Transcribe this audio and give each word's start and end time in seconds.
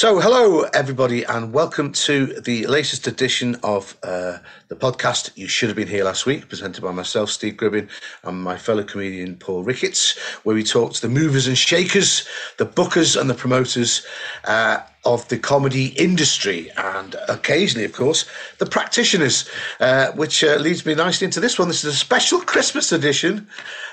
So, 0.00 0.18
hello, 0.18 0.62
everybody, 0.72 1.24
and 1.24 1.52
welcome 1.52 1.92
to 1.92 2.40
the 2.40 2.66
latest 2.68 3.06
edition 3.06 3.56
of 3.62 3.98
uh, 4.02 4.38
the 4.68 4.74
podcast 4.74 5.32
You 5.36 5.46
Should 5.46 5.68
Have 5.68 5.76
Been 5.76 5.88
Here 5.88 6.04
Last 6.04 6.24
Week, 6.24 6.48
presented 6.48 6.80
by 6.80 6.90
myself, 6.90 7.28
Steve 7.28 7.58
Gribbin, 7.58 7.86
and 8.22 8.42
my 8.42 8.56
fellow 8.56 8.82
comedian, 8.82 9.36
Paul 9.36 9.62
Ricketts, 9.62 10.18
where 10.42 10.56
we 10.56 10.64
talk 10.64 10.94
to 10.94 11.02
the 11.02 11.10
movers 11.10 11.46
and 11.46 11.58
shakers, 11.58 12.26
the 12.56 12.64
bookers 12.64 13.20
and 13.20 13.28
the 13.28 13.34
promoters 13.34 14.06
uh, 14.44 14.78
of 15.04 15.26
the 15.28 15.38
comedy 15.38 15.86
industry, 15.88 16.70
and 16.76 17.16
occasionally, 17.28 17.84
of 17.84 17.92
course, 17.92 18.26
the 18.58 18.66
practitioners, 18.66 19.48
uh, 19.80 20.12
which 20.12 20.44
uh, 20.44 20.56
leads 20.56 20.84
me 20.84 20.94
nicely 20.94 21.24
into 21.24 21.40
this 21.40 21.58
one. 21.58 21.68
This 21.68 21.84
is 21.84 21.94
a 21.94 21.96
special 21.96 22.40
Christmas 22.52 22.92
edition 22.92 23.48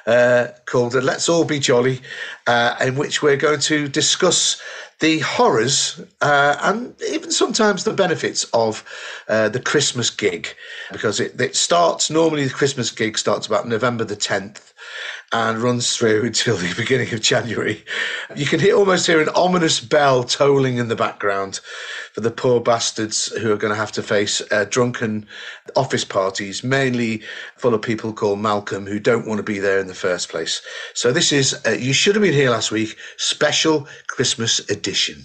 uh, 0.05 0.47
called 0.65 0.93
Let's 0.93 1.29
All 1.29 1.45
Be 1.45 1.59
Jolly, 1.59 2.01
uh, 2.45 2.75
in 2.81 2.95
which 2.95 3.21
we're 3.21 3.37
going 3.37 3.61
to 3.61 3.87
discuss 3.87 4.61
the 4.99 5.19
horrors 5.19 6.01
uh, 6.21 6.57
and 6.61 6.95
even 7.09 7.31
sometimes 7.31 7.83
the 7.83 7.93
benefits 7.93 8.45
of 8.53 8.83
uh, 9.29 9.47
the 9.47 9.59
Christmas 9.59 10.09
gig 10.09 10.55
because 10.91 11.19
it, 11.19 11.39
it 11.39 11.55
starts 11.55 12.09
normally 12.09 12.45
the 12.45 12.53
Christmas 12.53 12.89
gig 12.89 13.15
starts 13.17 13.45
about 13.45 13.67
November 13.67 14.03
the 14.03 14.15
10th 14.15 14.73
and 15.31 15.59
runs 15.59 15.95
through 15.95 16.23
until 16.25 16.57
the 16.57 16.73
beginning 16.75 17.13
of 17.13 17.21
January. 17.21 17.83
You 18.35 18.45
can 18.45 18.59
hear, 18.59 18.75
almost 18.75 19.07
hear 19.07 19.21
an 19.21 19.29
ominous 19.29 19.79
bell 19.79 20.23
tolling 20.23 20.77
in 20.77 20.87
the 20.87 20.95
background 20.95 21.59
for 22.13 22.21
the 22.21 22.31
poor 22.31 22.59
bastards 22.59 23.27
who 23.37 23.51
are 23.51 23.57
going 23.57 23.73
to 23.73 23.79
have 23.79 23.91
to 23.93 24.03
face 24.03 24.41
uh, 24.51 24.65
drunken 24.69 25.25
office 25.75 26.05
parties, 26.05 26.63
mainly 26.63 27.21
full 27.57 27.73
of 27.73 27.81
people 27.81 28.13
called 28.13 28.39
Malcolm 28.39 28.85
who 28.85 28.99
don't 28.99 29.27
want 29.27 29.37
to 29.37 29.43
be 29.43 29.59
there 29.59 29.79
in 29.79 29.87
the 29.87 29.93
first 29.93 30.29
place. 30.29 30.61
So 30.93 31.11
this 31.11 31.31
is 31.31 31.59
uh, 31.65 31.71
You 31.71 31.93
Should 31.93 32.15
Have 32.15 32.23
Been 32.23 32.33
Here 32.33 32.49
Last 32.49 32.71
Week, 32.71 32.95
special 33.17 33.87
Christmas 34.07 34.59
edition. 34.69 35.23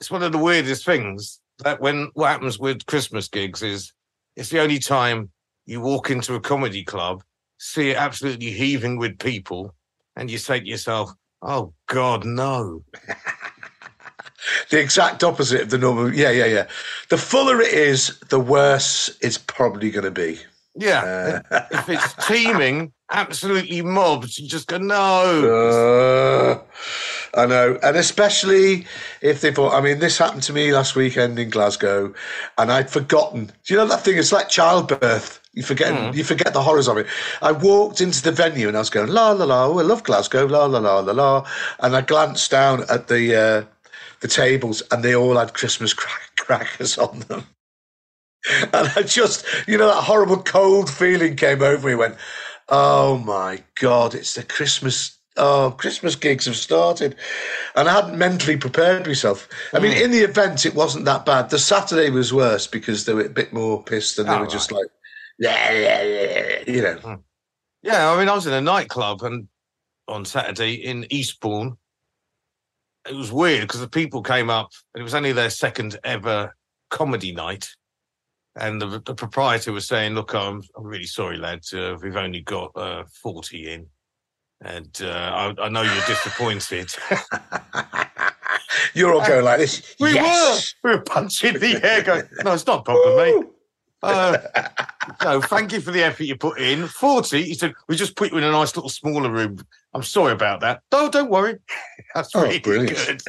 It's 0.00 0.10
one 0.10 0.22
of 0.22 0.32
the 0.32 0.38
weirdest 0.38 0.84
things 0.84 1.40
that 1.58 1.80
when 1.80 2.10
what 2.14 2.28
happens 2.28 2.58
with 2.58 2.86
Christmas 2.86 3.28
gigs 3.28 3.62
is 3.62 3.92
it's 4.36 4.48
the 4.48 4.60
only 4.60 4.78
time 4.78 5.30
you 5.66 5.80
walk 5.80 6.10
into 6.10 6.34
a 6.34 6.40
comedy 6.40 6.84
club 6.84 7.22
see 7.60 7.90
it 7.90 7.96
absolutely 7.96 8.50
heaving 8.50 8.96
with 8.96 9.18
people, 9.18 9.74
and 10.16 10.30
you 10.30 10.38
say 10.38 10.58
to 10.58 10.66
yourself, 10.66 11.12
"Oh 11.42 11.72
God, 11.86 12.24
no." 12.24 12.82
the 14.70 14.80
exact 14.80 15.22
opposite 15.22 15.62
of 15.62 15.70
the 15.70 15.78
normal. 15.78 16.12
Yeah, 16.12 16.30
yeah, 16.30 16.46
yeah. 16.46 16.66
The 17.10 17.18
fuller 17.18 17.60
it 17.60 17.72
is, 17.72 18.18
the 18.30 18.40
worse 18.40 19.16
it's 19.20 19.38
probably 19.38 19.90
going 19.90 20.04
to 20.04 20.10
be. 20.10 20.40
Yeah. 20.74 21.42
Uh, 21.50 21.66
if 21.70 21.88
it's 21.88 22.26
teeming, 22.26 22.92
absolutely 23.10 23.82
mobbed, 23.82 24.38
you 24.38 24.48
just 24.48 24.68
go, 24.68 24.78
no. 24.78 26.62
Uh, 27.34 27.38
I 27.38 27.46
know. 27.46 27.78
And 27.82 27.96
especially 27.96 28.86
if 29.20 29.40
they 29.40 29.52
thought, 29.52 29.74
I 29.74 29.80
mean, 29.80 29.98
this 29.98 30.18
happened 30.18 30.42
to 30.44 30.52
me 30.52 30.72
last 30.72 30.96
weekend 30.96 31.38
in 31.38 31.50
Glasgow 31.50 32.14
and 32.56 32.72
I'd 32.72 32.90
forgotten. 32.90 33.46
Do 33.46 33.74
you 33.74 33.76
know 33.76 33.86
that 33.86 34.02
thing? 34.02 34.16
It's 34.16 34.32
like 34.32 34.48
childbirth. 34.48 35.39
You 35.52 35.64
forget, 35.64 35.92
mm. 35.92 36.14
you 36.14 36.22
forget 36.22 36.52
the 36.52 36.62
horrors 36.62 36.86
of 36.86 36.96
it. 36.96 37.08
I 37.42 37.50
walked 37.50 38.00
into 38.00 38.22
the 38.22 38.30
venue 38.30 38.68
and 38.68 38.76
I 38.76 38.80
was 38.80 38.90
going 38.90 39.08
la 39.08 39.32
la 39.32 39.44
la. 39.44 39.66
Oh, 39.66 39.78
I 39.80 39.82
love 39.82 40.04
Glasgow, 40.04 40.46
la 40.46 40.66
la 40.66 40.78
la 40.78 41.00
la 41.00 41.12
la. 41.12 41.46
And 41.80 41.96
I 41.96 42.02
glanced 42.02 42.50
down 42.50 42.84
at 42.88 43.08
the 43.08 43.34
uh, 43.34 43.64
the 44.20 44.28
tables 44.28 44.82
and 44.90 45.02
they 45.02 45.14
all 45.14 45.36
had 45.36 45.54
Christmas 45.54 45.92
crack- 45.92 46.36
crackers 46.36 46.98
on 46.98 47.20
them. 47.20 47.46
And 48.72 48.90
I 48.96 49.02
just, 49.02 49.44
you 49.66 49.76
know, 49.76 49.88
that 49.88 50.04
horrible 50.04 50.42
cold 50.42 50.88
feeling 50.88 51.36
came 51.36 51.62
over 51.62 51.88
me. 51.88 51.94
Went, 51.94 52.16
oh 52.68 53.18
my 53.18 53.62
god, 53.74 54.14
it's 54.14 54.34
the 54.34 54.44
Christmas 54.44 55.18
oh, 55.36 55.74
Christmas 55.76 56.14
gigs 56.14 56.46
have 56.46 56.56
started. 56.56 57.16
And 57.74 57.88
I 57.88 57.92
hadn't 57.92 58.18
mentally 58.18 58.56
prepared 58.56 59.06
myself. 59.06 59.48
I 59.72 59.80
mean, 59.80 59.92
mm. 59.92 60.04
in 60.04 60.10
the 60.10 60.18
event, 60.18 60.66
it 60.66 60.74
wasn't 60.74 61.06
that 61.06 61.26
bad. 61.26 61.50
The 61.50 61.58
Saturday 61.58 62.10
was 62.10 62.32
worse 62.32 62.66
because 62.66 63.04
they 63.04 63.14
were 63.14 63.24
a 63.24 63.30
bit 63.30 63.52
more 63.52 63.82
pissed 63.82 64.18
and 64.18 64.28
they 64.28 64.32
oh, 64.32 64.38
were 64.38 64.42
right. 64.44 64.50
just 64.50 64.72
like, 64.72 64.86
you 66.66 66.82
know. 66.82 66.94
Hmm. 66.94 67.14
Yeah, 67.82 68.12
I 68.12 68.18
mean, 68.18 68.28
I 68.28 68.34
was 68.34 68.46
in 68.46 68.52
a 68.52 68.60
nightclub 68.60 69.22
and 69.22 69.48
on 70.06 70.24
Saturday 70.24 70.74
in 70.74 71.06
Eastbourne. 71.10 71.76
It 73.08 73.14
was 73.14 73.32
weird 73.32 73.62
because 73.62 73.80
the 73.80 73.88
people 73.88 74.22
came 74.22 74.50
up 74.50 74.70
and 74.94 75.00
it 75.00 75.04
was 75.04 75.14
only 75.14 75.32
their 75.32 75.48
second 75.48 75.98
ever 76.04 76.54
comedy 76.90 77.32
night. 77.32 77.66
And 78.56 78.82
the, 78.82 79.00
the 79.06 79.14
proprietor 79.14 79.72
was 79.72 79.86
saying, 79.86 80.14
"Look, 80.14 80.34
I'm, 80.34 80.62
I'm 80.76 80.84
really 80.84 81.06
sorry, 81.06 81.38
lads. 81.38 81.72
Uh, 81.72 81.96
we've 82.02 82.16
only 82.16 82.40
got 82.40 82.72
uh, 82.74 83.04
forty 83.22 83.72
in, 83.72 83.86
and 84.60 84.90
uh, 85.02 85.54
I, 85.56 85.62
I, 85.62 85.68
know 85.68 85.82
you're 85.82 86.06
disappointed." 86.06 86.92
you're 88.94 89.14
all 89.14 89.24
going 89.24 89.44
like 89.44 89.60
this. 89.60 89.94
We 90.00 90.14
yes! 90.14 90.74
were. 90.82 90.90
We 90.90 90.96
were 90.96 91.02
punching 91.02 91.60
the 91.60 91.80
air, 91.82 92.02
going, 92.02 92.24
"No, 92.44 92.52
it's 92.52 92.66
not 92.66 92.80
a 92.80 92.82
problem, 92.82 93.16
mate." 93.16 93.46
Uh, 94.02 94.38
no, 95.22 95.40
thank 95.40 95.72
you 95.72 95.80
for 95.80 95.90
the 95.90 96.02
effort 96.02 96.24
you 96.24 96.36
put 96.36 96.58
in. 96.58 96.86
40, 96.86 97.42
he 97.42 97.54
said, 97.54 97.74
we 97.88 97.96
just 97.96 98.16
put 98.16 98.32
you 98.32 98.38
in 98.38 98.44
a 98.44 98.50
nice 98.50 98.74
little 98.76 98.88
smaller 98.88 99.30
room. 99.30 99.58
I'm 99.92 100.02
sorry 100.02 100.32
about 100.32 100.60
that. 100.60 100.82
No, 100.92 101.10
don't 101.10 101.30
worry. 101.30 101.58
That's 102.14 102.34
oh, 102.34 102.42
really 102.42 102.60
brilliant. 102.60 102.96
good. 103.06 103.22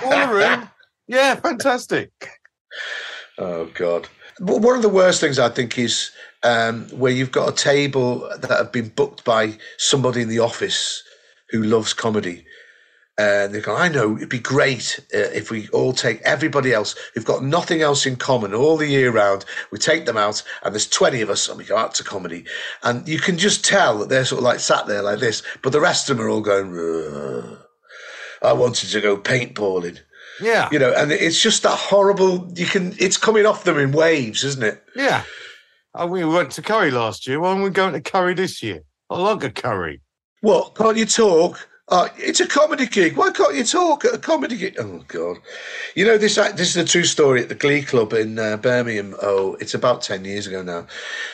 smaller 0.00 0.34
room. 0.34 0.68
Yeah, 1.06 1.36
fantastic. 1.36 2.10
Oh, 3.38 3.66
God. 3.74 4.08
One 4.40 4.76
of 4.76 4.82
the 4.82 4.88
worst 4.88 5.20
things 5.20 5.38
I 5.38 5.48
think 5.48 5.78
is 5.78 6.10
um, 6.42 6.88
where 6.88 7.12
you've 7.12 7.32
got 7.32 7.48
a 7.48 7.54
table 7.54 8.28
that 8.38 8.50
have 8.50 8.72
been 8.72 8.88
booked 8.88 9.24
by 9.24 9.58
somebody 9.78 10.22
in 10.22 10.28
the 10.28 10.38
office 10.38 11.02
who 11.50 11.62
loves 11.62 11.92
comedy 11.92 12.44
and 13.18 13.54
they 13.54 13.60
go, 13.60 13.76
I 13.76 13.88
know 13.88 14.16
it'd 14.16 14.30
be 14.30 14.38
great 14.38 14.98
uh, 15.14 15.18
if 15.18 15.50
we 15.50 15.68
all 15.68 15.92
take 15.92 16.22
everybody 16.22 16.72
else 16.72 16.94
who've 17.14 17.24
got 17.24 17.44
nothing 17.44 17.82
else 17.82 18.06
in 18.06 18.16
common 18.16 18.54
all 18.54 18.78
the 18.78 18.86
year 18.86 19.10
round. 19.10 19.44
We 19.70 19.78
take 19.78 20.06
them 20.06 20.16
out, 20.16 20.42
and 20.62 20.74
there's 20.74 20.88
20 20.88 21.20
of 21.20 21.28
us, 21.28 21.48
and 21.48 21.58
we 21.58 21.64
go 21.64 21.76
out 21.76 21.94
to 21.96 22.04
comedy. 22.04 22.44
And 22.82 23.06
you 23.06 23.18
can 23.18 23.36
just 23.36 23.64
tell 23.64 23.98
that 23.98 24.08
they're 24.08 24.24
sort 24.24 24.38
of 24.38 24.44
like 24.44 24.60
sat 24.60 24.86
there 24.86 25.02
like 25.02 25.20
this, 25.20 25.42
but 25.62 25.72
the 25.72 25.80
rest 25.80 26.08
of 26.08 26.16
them 26.16 26.26
are 26.26 26.30
all 26.30 26.40
going. 26.40 27.58
I 28.42 28.52
wanted 28.52 28.88
to 28.90 29.00
go 29.00 29.16
paintballing. 29.16 29.98
Yeah. 30.40 30.68
You 30.72 30.78
know, 30.78 30.92
and 30.92 31.12
it's 31.12 31.40
just 31.40 31.62
that 31.62 31.78
horrible, 31.78 32.50
you 32.56 32.66
can, 32.66 32.94
it's 32.98 33.18
coming 33.18 33.46
off 33.46 33.64
them 33.64 33.78
in 33.78 33.92
waves, 33.92 34.42
isn't 34.42 34.64
it? 34.64 34.82
Yeah. 34.96 35.22
Oh, 35.94 36.06
we 36.06 36.24
went 36.24 36.52
to 36.52 36.62
Curry 36.62 36.90
last 36.90 37.26
year. 37.26 37.38
Why 37.38 37.50
aren't 37.50 37.62
we 37.62 37.70
going 37.70 37.92
to 37.92 38.00
Curry 38.00 38.34
this 38.34 38.62
year? 38.62 38.82
I 39.10 39.18
like 39.18 39.44
a 39.44 39.50
curry. 39.50 40.00
What? 40.40 40.74
Can't 40.74 40.96
you 40.96 41.04
talk? 41.04 41.68
Uh, 41.88 42.08
it's 42.16 42.40
a 42.40 42.46
comedy 42.46 42.86
gig. 42.86 43.16
Why 43.16 43.30
can't 43.32 43.56
you 43.56 43.64
talk 43.64 44.04
at 44.04 44.14
a 44.14 44.18
comedy 44.18 44.56
gig? 44.56 44.76
Oh 44.78 45.04
God! 45.08 45.38
You 45.96 46.06
know 46.06 46.16
this. 46.16 46.36
This 46.36 46.70
is 46.70 46.76
a 46.76 46.84
true 46.84 47.04
story 47.04 47.42
at 47.42 47.48
the 47.48 47.56
Glee 47.56 47.82
Club 47.82 48.12
in 48.12 48.38
uh, 48.38 48.56
Birmingham. 48.56 49.14
Oh, 49.20 49.56
it's 49.60 49.74
about 49.74 50.00
ten 50.00 50.24
years 50.24 50.46
ago 50.46 50.62
now. 50.62 50.86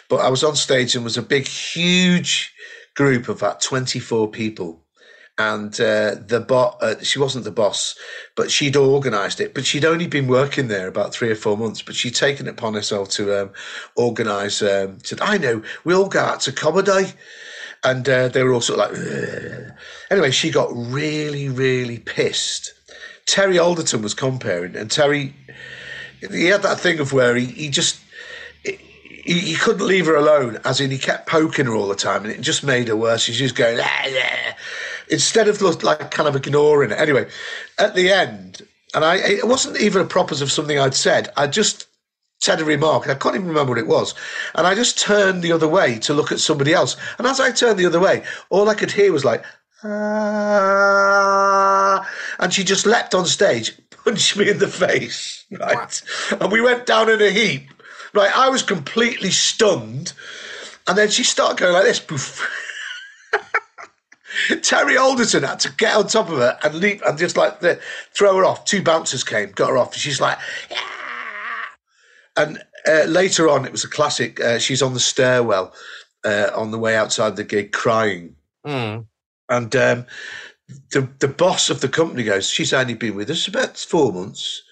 But 0.09 0.17
I 0.17 0.31
was 0.31 0.43
on 0.43 0.57
stage 0.57 0.97
and 0.97 1.05
was 1.05 1.19
a 1.19 1.23
big, 1.23 1.47
huge 1.47 2.53
group 2.97 3.29
of 3.29 3.37
about 3.37 3.61
twenty-four 3.61 4.29
people, 4.29 4.83
and 5.37 5.79
uh, 5.81 6.17
the 6.27 6.45
bot. 6.49 6.79
Uh, 6.81 6.99
she 7.03 7.19
wasn't 7.19 7.45
the 7.45 7.51
boss, 7.53 7.95
but 8.35 8.51
she'd 8.51 8.77
organised 8.77 9.41
it. 9.41 9.53
But 9.53 9.67
she'd 9.67 9.85
only 9.85 10.07
been 10.07 10.29
working 10.29 10.69
there 10.69 10.89
about 10.89 11.13
three 11.13 11.31
or 11.31 11.37
four 11.37 11.59
months. 11.59 11.83
But 11.83 11.95
she'd 11.95 12.15
taken 12.15 12.47
it 12.47 12.53
upon 12.53 12.73
herself 12.73 13.11
to 13.11 13.43
um, 13.43 13.51
organise. 13.97 14.63
Um, 14.63 14.99
said, 15.05 15.21
"I 15.21 15.37
know. 15.37 15.63
We 15.85 15.95
all 15.95 16.09
go 16.09 16.21
out 16.21 16.41
to 16.41 16.53
comedy." 16.53 17.13
And 17.85 18.09
uh, 18.09 18.29
they 18.29 18.43
were 18.43 18.53
all 18.53 18.61
sort 18.61 18.81
of 18.81 18.91
like. 18.91 18.99
Ugh. 18.99 19.73
Anyway, 20.11 20.31
she 20.31 20.51
got 20.51 20.71
really, 20.73 21.49
really 21.49 21.99
pissed. 21.99 22.73
Terry 23.27 23.59
Alderton 23.59 24.03
was 24.03 24.15
comparing, 24.15 24.75
and 24.75 24.91
Terry, 24.91 25.35
he 26.31 26.47
had 26.47 26.63
that 26.63 26.81
thing 26.81 26.99
of 26.99 27.13
where 27.13 27.37
he, 27.37 27.45
he 27.45 27.69
just 27.69 28.01
he, 29.29 29.39
he 29.39 29.55
couldn't 29.55 29.87
leave 29.87 30.07
her 30.07 30.17
alone, 30.17 30.59
as 30.65 30.81
in 30.81 30.91
he 30.91 30.99
kept 30.99 31.29
poking 31.29 31.67
her 31.67 31.75
all 31.75 31.89
the 31.89 31.95
time, 31.95 32.25
and 32.25 32.33
it 32.33 32.41
just 32.41 32.65
made 32.65 32.89
her 32.89 32.97
worse. 32.97 33.23
She's 33.23 33.39
just 33.39 33.55
going, 33.55 33.79
ah, 33.81 34.07
yeah. 34.07 34.55
instead 35.11 35.49
of 35.49 35.61
like 35.61 36.11
kind 36.11 36.29
of 36.29 36.37
ignoring 36.37 36.91
it. 36.91 36.99
Anyway, 36.99 37.29
at 37.79 37.95
the 37.95 38.11
end, 38.11 38.63
and 38.95 39.05
I 39.05 39.17
it 39.17 39.47
wasn't 39.47 39.79
even 39.81 40.03
a 40.03 40.07
propos 40.07 40.41
of 40.41 40.51
something 40.51 40.79
I'd 40.79 40.95
said. 40.95 41.29
I 41.37 41.47
just 41.47 41.88
said 42.39 42.61
a 42.61 42.65
remark, 42.65 43.09
I 43.09 43.15
can't 43.15 43.35
even 43.35 43.49
remember 43.49 43.73
what 43.73 43.79
it 43.79 43.87
was. 43.87 44.15
And 44.55 44.67
I 44.67 44.75
just 44.75 44.99
turned 44.99 45.43
the 45.43 45.53
other 45.53 45.69
way 45.69 45.99
to 46.01 46.15
look 46.15 46.33
at 46.33 46.41
somebody 46.41 46.73
else. 46.73 46.97
And 47.19 47.27
as 47.27 47.41
I 47.41 47.51
turned 47.51 47.79
the 47.79 47.87
other 47.87 48.01
way, 48.01 48.23
all 48.51 48.69
I 48.69 48.75
could 48.75 48.93
hear 48.93 49.13
was 49.13 49.25
like, 49.25 49.45
ah, 49.85 50.79
and 52.39 52.53
she 52.53 52.63
just 52.65 52.87
leapt 52.87 53.15
on 53.15 53.27
stage, 53.27 53.73
punched 53.91 54.37
me 54.37 54.49
in 54.51 54.59
the 54.59 54.69
face, 54.69 55.45
right? 55.51 55.77
What? 55.77 56.03
And 56.41 56.53
we 56.53 56.61
went 56.61 56.87
down 56.87 57.11
in 57.11 57.21
a 57.21 57.31
heap. 57.31 57.71
Right, 58.15 58.35
I 58.35 58.49
was 58.49 58.63
completely 58.63 59.31
stunned. 59.31 60.15
And 60.87 60.97
then 60.97 61.11
she 61.11 61.25
started 61.25 61.59
going 61.59 61.75
like 61.75 61.85
this, 61.85 62.01
poof. 62.01 62.49
Terry 64.63 64.97
Alderton 64.97 65.43
had 65.43 65.61
to 65.61 65.71
get 65.73 65.95
on 65.95 66.07
top 66.07 66.31
of 66.31 66.39
her 66.39 66.59
and 66.63 66.77
leap 66.77 67.03
and 67.05 67.19
just 67.19 67.37
like 67.37 67.61
the, 67.61 67.79
throw 68.15 68.39
her 68.39 68.47
off. 68.47 68.65
Two 68.65 68.83
bouncers 68.83 69.23
came, 69.25 69.51
got 69.51 69.69
her 69.69 69.77
off. 69.77 69.95
She's 69.95 70.23
like, 70.23 70.39
yeah 70.71 70.98
and 72.39 72.63
uh, 72.87 73.05
later 73.05 73.49
on, 73.49 73.65
it 73.65 73.73
was 73.73 73.85
a 73.85 73.89
classic. 73.89 74.41
Uh, 74.41 74.59
she's 74.59 74.83
on 74.83 74.95
the 74.95 75.01
stairwell 75.01 75.75
uh, 76.25 76.51
on 76.55 76.71
the 76.71 76.79
way 76.79 76.97
outside 76.97 77.37
the 77.37 77.45
gig, 77.45 77.73
crying, 77.73 78.35
mm. 78.67 79.05
and 79.49 79.77
um, 79.77 80.07
the 80.93 81.09
the 81.19 81.29
boss 81.29 81.71
of 81.71 81.81
the 81.81 81.89
company 81.89 82.25
goes, 82.25 82.49
"She's 82.49 82.73
only 82.73 82.95
been 82.95 83.15
with 83.17 83.31
us 83.31 83.49
about 83.49 83.77
four 83.77 84.13
months. 84.13 84.63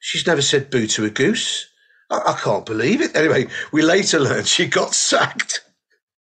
she's 0.00 0.26
never 0.26 0.42
said 0.42 0.70
boo 0.70 0.86
to 0.88 1.04
a 1.04 1.10
goose. 1.10 1.66
I, 2.10 2.18
I 2.26 2.38
can't 2.40 2.66
believe 2.66 3.00
it. 3.00 3.16
Anyway, 3.16 3.46
we 3.72 3.82
later 3.82 4.20
learned 4.20 4.46
she 4.46 4.66
got 4.66 4.94
sacked. 4.94 5.62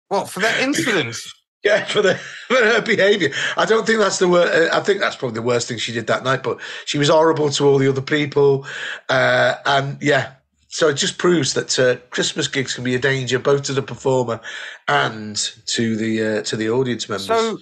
What 0.09 0.29
for 0.29 0.41
that 0.41 0.61
incident? 0.61 1.17
Yeah, 1.63 1.85
for 1.85 2.01
the 2.01 2.15
for 2.15 2.57
her 2.57 2.81
behaviour. 2.81 3.33
I 3.59 3.67
don't 3.67 3.87
think 3.87 3.99
that's 3.99 4.19
the 4.19 4.29
worst. 4.29 4.73
I 4.73 4.81
think 4.81 4.99
that's 4.99 5.17
probably 5.17 5.35
the 5.35 5.43
worst 5.43 5.69
thing 5.69 5.77
she 5.77 5.93
did 5.93 6.07
that 6.07 6.25
night. 6.25 6.43
But 6.43 6.59
she 6.87 6.97
was 6.97 7.11
horrible 7.11 7.51
to 7.51 7.69
all 7.69 7.77
the 7.77 7.87
other 7.87 8.01
people, 8.01 8.67
uh, 9.11 9.57
and 9.67 10.01
yeah. 10.01 10.33
So 10.73 10.89
it 10.89 10.95
just 10.95 11.19
proves 11.19 11.53
that 11.55 11.79
uh, 11.79 11.97
Christmas 12.11 12.47
gigs 12.47 12.75
can 12.75 12.85
be 12.85 12.95
a 12.95 12.99
danger 12.99 13.41
both 13.41 13.65
to 13.65 13.73
the 13.73 13.83
performer 13.83 14.41
and 14.87 15.37
to 15.67 15.97
the 15.97 16.39
uh, 16.39 16.43
to 16.43 16.57
the 16.57 16.71
audience 16.71 17.09
members. 17.09 17.27
So 17.27 17.59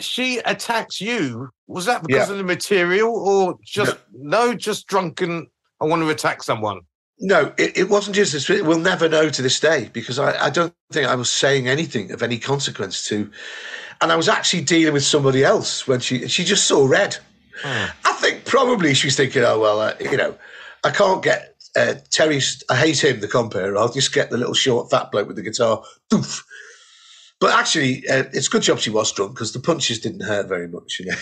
she 0.00 0.38
attacks 0.38 1.00
you. 1.00 1.48
Was 1.66 1.86
that 1.86 2.02
because 2.02 2.28
Yeah. 2.28 2.32
of 2.32 2.38
the 2.38 2.44
material, 2.44 3.10
or 3.10 3.56
just 3.64 3.96
no, 4.12 4.54
just 4.54 4.86
drunken? 4.86 5.46
I 5.80 5.86
want 5.86 6.02
to 6.02 6.10
attack 6.10 6.42
someone. 6.42 6.82
No, 7.18 7.54
it, 7.56 7.76
it 7.76 7.88
wasn't 7.88 8.16
just 8.16 8.32
this. 8.34 8.48
We'll 8.48 8.78
never 8.78 9.08
know 9.08 9.30
to 9.30 9.42
this 9.42 9.58
day 9.58 9.88
because 9.92 10.18
I, 10.18 10.46
I 10.46 10.50
don't 10.50 10.74
think 10.92 11.06
I 11.06 11.14
was 11.14 11.30
saying 11.30 11.68
anything 11.68 12.12
of 12.12 12.22
any 12.22 12.38
consequence 12.38 13.06
to. 13.08 13.30
And 14.02 14.12
I 14.12 14.16
was 14.16 14.28
actually 14.28 14.64
dealing 14.64 14.92
with 14.92 15.04
somebody 15.04 15.42
else 15.42 15.88
when 15.88 16.00
she 16.00 16.28
she 16.28 16.44
just 16.44 16.66
saw 16.66 16.86
red. 16.86 17.16
I 17.64 18.12
think 18.20 18.44
probably 18.44 18.92
she's 18.92 19.16
thinking, 19.16 19.42
oh 19.42 19.58
well, 19.58 19.80
uh, 19.80 19.94
you 20.00 20.16
know, 20.18 20.36
I 20.84 20.90
can't 20.90 21.22
get 21.22 21.51
uh, 21.76 21.94
Terry's. 22.10 22.62
I 22.68 22.76
hate 22.76 23.02
him, 23.02 23.20
the 23.20 23.28
compere. 23.28 23.76
I'll 23.76 23.92
just 23.92 24.12
get 24.12 24.30
the 24.30 24.36
little 24.38 24.54
short 24.54 24.90
fat 24.90 25.10
bloke 25.10 25.26
with 25.26 25.36
the 25.36 25.42
guitar. 25.42 25.82
Doof. 26.10 26.42
But 27.40 27.58
actually, 27.58 28.08
uh, 28.08 28.24
it's 28.32 28.46
a 28.46 28.50
good 28.50 28.62
job 28.62 28.78
she 28.78 28.90
was 28.90 29.10
drunk 29.12 29.34
because 29.34 29.52
the 29.52 29.60
punches 29.60 29.98
didn't 29.98 30.22
hurt 30.22 30.48
very 30.48 30.68
much. 30.68 31.00
You 31.00 31.06
know. 31.06 31.16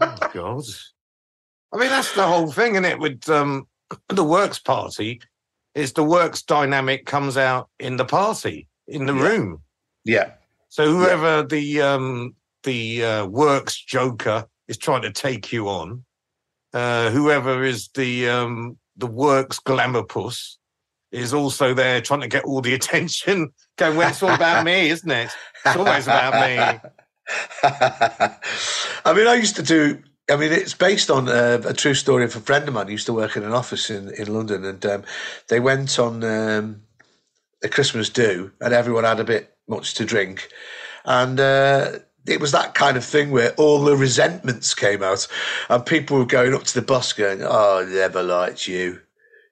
Oh, 0.00 0.16
God. 0.32 0.64
I 1.72 1.76
mean, 1.78 1.88
that's 1.88 2.14
the 2.14 2.26
whole 2.26 2.52
thing, 2.52 2.72
isn't 2.72 2.84
it? 2.84 2.98
With 2.98 3.28
um, 3.28 3.66
the 4.08 4.24
works 4.24 4.58
party, 4.58 5.20
is 5.74 5.92
the 5.92 6.04
works 6.04 6.40
dynamic 6.42 7.04
comes 7.04 7.36
out 7.36 7.68
in 7.80 7.96
the 7.96 8.04
party, 8.04 8.68
in 8.86 9.06
the 9.06 9.14
Yeah. 9.14 9.22
room. 9.22 9.62
Yeah. 10.04 10.30
So 10.68 10.92
whoever 10.92 11.42
the 11.42 11.80
um, 11.82 12.34
the 12.62 13.04
uh, 13.04 13.26
works 13.26 13.80
joker 13.80 14.46
is 14.68 14.76
trying 14.76 15.02
to 15.02 15.12
take 15.12 15.52
you 15.52 15.68
on, 15.68 16.04
uh, 16.72 17.10
whoever 17.10 17.64
is 17.64 17.88
the 17.94 18.28
um, 18.28 18.78
the 18.96 19.06
works 19.06 19.58
glamour 19.58 20.02
puss 20.02 20.58
is 21.10 21.32
also 21.32 21.74
there 21.74 22.00
trying 22.00 22.20
to 22.20 22.28
get 22.28 22.44
all 22.44 22.60
the 22.60 22.74
attention. 22.80 23.52
Going, 23.76 23.96
well, 23.96 24.08
it's 24.10 24.22
all 24.22 24.34
about 24.34 24.64
me, 24.64 24.90
isn't 24.90 25.10
it? 25.10 25.30
It's 25.64 25.76
always 25.76 26.06
about 26.06 26.34
me. 26.34 26.90
I 27.62 29.12
mean, 29.14 29.26
I 29.26 29.34
used 29.34 29.56
to 29.56 29.62
do. 29.62 30.02
I 30.30 30.36
mean, 30.36 30.52
it's 30.52 30.74
based 30.74 31.10
on 31.10 31.28
uh, 31.28 31.60
a 31.66 31.74
true 31.74 31.94
story 31.94 32.24
of 32.24 32.34
a 32.34 32.40
friend 32.40 32.66
of 32.66 32.74
mine 32.74 32.86
who 32.86 32.92
used 32.92 33.06
to 33.06 33.12
work 33.12 33.36
in 33.36 33.42
an 33.42 33.52
office 33.52 33.90
in, 33.90 34.10
in 34.14 34.32
London, 34.32 34.64
and 34.64 34.84
um, 34.86 35.04
they 35.48 35.60
went 35.60 35.98
on 35.98 36.24
um, 36.24 36.82
a 37.62 37.68
Christmas 37.68 38.08
do, 38.08 38.50
and 38.60 38.72
everyone 38.72 39.04
had 39.04 39.20
a 39.20 39.24
bit 39.24 39.54
much 39.68 39.94
to 39.94 40.04
drink, 40.04 40.48
and 41.04 41.38
uh, 41.40 41.98
it 42.26 42.40
was 42.40 42.52
that 42.52 42.74
kind 42.74 42.96
of 42.96 43.04
thing 43.04 43.30
where 43.30 43.52
all 43.52 43.80
the 43.80 43.96
resentments 43.96 44.74
came 44.74 45.02
out, 45.02 45.26
and 45.68 45.84
people 45.84 46.18
were 46.18 46.26
going 46.26 46.54
up 46.54 46.64
to 46.64 46.74
the 46.74 46.86
boss 46.86 47.12
going, 47.12 47.42
"Oh, 47.42 47.80
I 47.80 47.84
never 47.90 48.22
liked 48.22 48.66
you." 48.66 49.00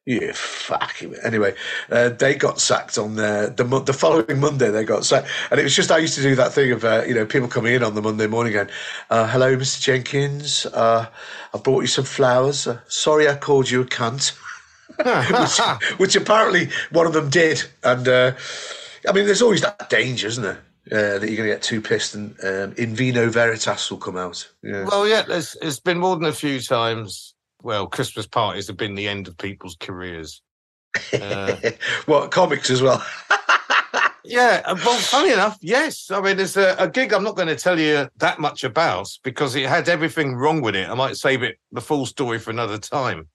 You 0.04 0.32
fucking 0.32 1.14
anyway. 1.22 1.54
Uh, 1.88 2.08
they 2.08 2.34
got 2.34 2.60
sacked 2.60 2.98
on 2.98 3.14
the 3.14 3.54
the 3.56 3.64
the 3.80 3.92
following 3.92 4.40
Monday. 4.40 4.70
They 4.70 4.84
got 4.84 5.04
sacked, 5.04 5.28
and 5.50 5.60
it 5.60 5.62
was 5.62 5.76
just 5.76 5.92
I 5.92 5.98
used 5.98 6.16
to 6.16 6.22
do 6.22 6.34
that 6.34 6.52
thing 6.52 6.72
of 6.72 6.84
uh, 6.84 7.04
you 7.06 7.14
know 7.14 7.24
people 7.24 7.46
coming 7.46 7.74
in 7.74 7.84
on 7.84 7.94
the 7.94 8.02
Monday 8.02 8.26
morning 8.26 8.52
going, 8.54 8.70
uh, 9.10 9.28
"Hello, 9.28 9.56
Mr. 9.56 9.80
Jenkins. 9.80 10.66
Uh, 10.66 11.06
I 11.54 11.58
brought 11.58 11.82
you 11.82 11.86
some 11.86 12.04
flowers. 12.04 12.66
Uh, 12.66 12.80
sorry, 12.88 13.28
I 13.28 13.36
called 13.36 13.70
you 13.70 13.82
a 13.82 13.84
cunt." 13.84 14.36
which, 14.98 15.98
which 15.98 16.16
apparently 16.16 16.70
one 16.90 17.06
of 17.06 17.12
them 17.12 17.30
did, 17.30 17.62
and 17.84 18.08
uh, 18.08 18.32
I 19.08 19.12
mean, 19.12 19.26
there's 19.26 19.42
always 19.42 19.60
that 19.60 19.88
danger, 19.88 20.26
isn't 20.26 20.42
there? 20.42 20.58
Uh, 20.90 21.18
that 21.18 21.30
you're 21.30 21.36
going 21.36 21.48
to 21.48 21.54
get 21.54 21.62
too 21.62 21.80
pissed, 21.80 22.16
and 22.16 22.34
um, 22.42 22.74
in 22.76 22.92
vino 22.92 23.30
veritas 23.30 23.88
will 23.88 23.98
come 23.98 24.16
out. 24.16 24.50
Yeah. 24.64 24.84
Well, 24.84 25.06
yeah, 25.06 25.22
there's, 25.22 25.56
it's 25.62 25.78
been 25.78 25.98
more 25.98 26.16
than 26.16 26.24
a 26.24 26.32
few 26.32 26.60
times. 26.60 27.34
Well, 27.62 27.86
Christmas 27.86 28.26
parties 28.26 28.66
have 28.66 28.76
been 28.76 28.96
the 28.96 29.06
end 29.06 29.28
of 29.28 29.38
people's 29.38 29.76
careers. 29.78 30.42
Uh, 31.14 31.56
what 32.04 32.30
comics 32.30 32.68
as 32.68 32.82
well? 32.82 33.02
yeah, 34.24 34.60
uh, 34.66 34.76
well, 34.84 34.98
funny 34.98 35.32
enough, 35.32 35.56
yes. 35.62 36.10
I 36.10 36.20
mean, 36.20 36.36
there's 36.36 36.56
a, 36.56 36.74
a 36.78 36.88
gig 36.88 37.14
I'm 37.14 37.24
not 37.24 37.36
going 37.36 37.48
to 37.48 37.56
tell 37.56 37.78
you 37.78 38.08
that 38.16 38.40
much 38.40 38.62
about 38.64 39.08
because 39.22 39.54
it 39.54 39.68
had 39.68 39.88
everything 39.88 40.34
wrong 40.34 40.60
with 40.60 40.74
it. 40.74 40.90
I 40.90 40.94
might 40.94 41.16
save 41.16 41.42
it 41.42 41.58
the 41.70 41.80
full 41.80 42.04
story 42.04 42.38
for 42.38 42.50
another 42.50 42.76
time. 42.76 43.28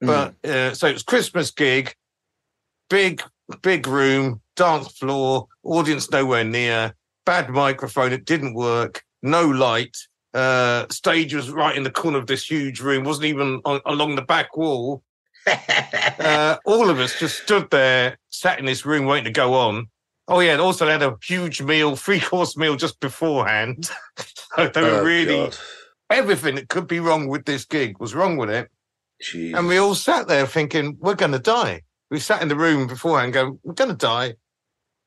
But 0.00 0.34
uh, 0.44 0.74
so 0.74 0.86
it's 0.86 1.02
Christmas 1.02 1.50
gig, 1.50 1.94
big, 2.88 3.22
big 3.62 3.86
room, 3.86 4.40
dance 4.56 4.88
floor, 4.98 5.46
audience 5.62 6.10
nowhere 6.10 6.44
near, 6.44 6.94
bad 7.26 7.50
microphone, 7.50 8.12
it 8.12 8.24
didn't 8.24 8.54
work, 8.54 9.02
no 9.22 9.46
light. 9.48 9.96
Uh, 10.34 10.86
stage 10.90 11.34
was 11.34 11.50
right 11.50 11.76
in 11.76 11.82
the 11.82 11.90
corner 11.90 12.18
of 12.18 12.26
this 12.26 12.44
huge 12.48 12.80
room, 12.80 13.04
wasn't 13.04 13.24
even 13.26 13.60
on, 13.64 13.80
along 13.86 14.14
the 14.16 14.22
back 14.22 14.56
wall. 14.56 15.02
Uh, 16.18 16.56
all 16.66 16.90
of 16.90 16.98
us 16.98 17.18
just 17.20 17.42
stood 17.44 17.70
there, 17.70 18.18
sat 18.30 18.58
in 18.58 18.64
this 18.64 18.84
room 18.84 19.06
waiting 19.06 19.24
to 19.24 19.30
go 19.30 19.54
on. 19.54 19.86
Oh 20.26 20.40
yeah, 20.40 20.52
and 20.52 20.60
also 20.60 20.84
they 20.84 20.92
had 20.92 21.02
a 21.02 21.16
huge 21.24 21.62
meal, 21.62 21.94
three 21.96 22.18
course 22.20 22.56
meal 22.56 22.74
just 22.76 22.98
beforehand. 23.00 23.88
so 24.56 24.68
they 24.68 24.82
were 24.82 24.98
Oh, 25.00 25.04
really 25.04 25.36
God. 25.36 25.56
everything 26.10 26.56
that 26.56 26.68
could 26.68 26.86
be 26.88 26.98
wrong 27.00 27.28
with 27.28 27.44
this 27.44 27.64
gig 27.64 27.98
was 28.00 28.14
wrong 28.16 28.36
with 28.36 28.50
it. 28.50 28.68
Jeez. 29.22 29.56
And 29.56 29.68
we 29.68 29.78
all 29.78 29.94
sat 29.94 30.26
there 30.26 30.44
thinking, 30.46 30.96
we're 31.00 31.14
going 31.14 31.32
to 31.32 31.38
die. 31.38 31.82
We 32.10 32.20
sat 32.20 32.42
in 32.42 32.48
the 32.48 32.56
room 32.56 32.86
beforehand 32.86 33.34
going, 33.34 33.58
we're 33.62 33.74
going 33.74 33.90
to 33.90 33.96
die. 33.96 34.34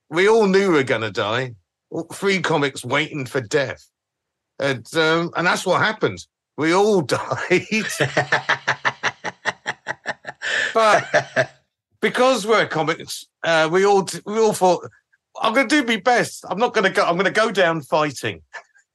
We 0.10 0.28
all 0.30 0.46
knew 0.46 0.72
we 0.72 0.78
were 0.78 0.84
going 0.84 1.02
to 1.02 1.12
die. 1.12 1.56
Three 2.14 2.42
comics 2.42 2.86
waiting 2.86 3.26
for 3.26 3.42
death. 3.42 3.88
And, 4.60 4.88
um, 4.96 5.32
and 5.36 5.48
that's 5.48 5.66
what 5.66 5.82
happened. 5.82 6.26
We 6.58 6.74
all 6.74 7.02
died. 7.02 7.88
but 10.74 11.52
because 12.02 12.46
we're 12.46 12.68
comics, 12.68 13.26
uh, 13.44 13.70
we 13.72 13.86
all 13.86 14.08
we 14.26 14.40
all 14.40 14.54
thought, 14.54 14.88
I'm 15.42 15.54
going 15.54 15.68
to 15.68 15.82
do 15.82 15.88
my 15.88 15.98
best. 15.98 16.46
I'm 16.50 16.60
not 16.60 16.74
going 16.74 16.84
to 16.84 16.90
go. 16.90 17.06
I'm 17.06 17.16
going 17.16 17.26
to 17.26 17.32
go 17.32 17.52
down 17.52 17.82
fighting. 17.82 18.42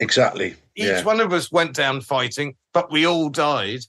exactly. 0.00 0.54
Each 0.74 0.86
yeah. 0.86 1.02
one 1.04 1.20
of 1.20 1.32
us 1.32 1.50
went 1.50 1.74
down 1.74 2.02
fighting, 2.02 2.54
but 2.72 2.90
we 2.92 3.06
all 3.06 3.30
died. 3.30 3.80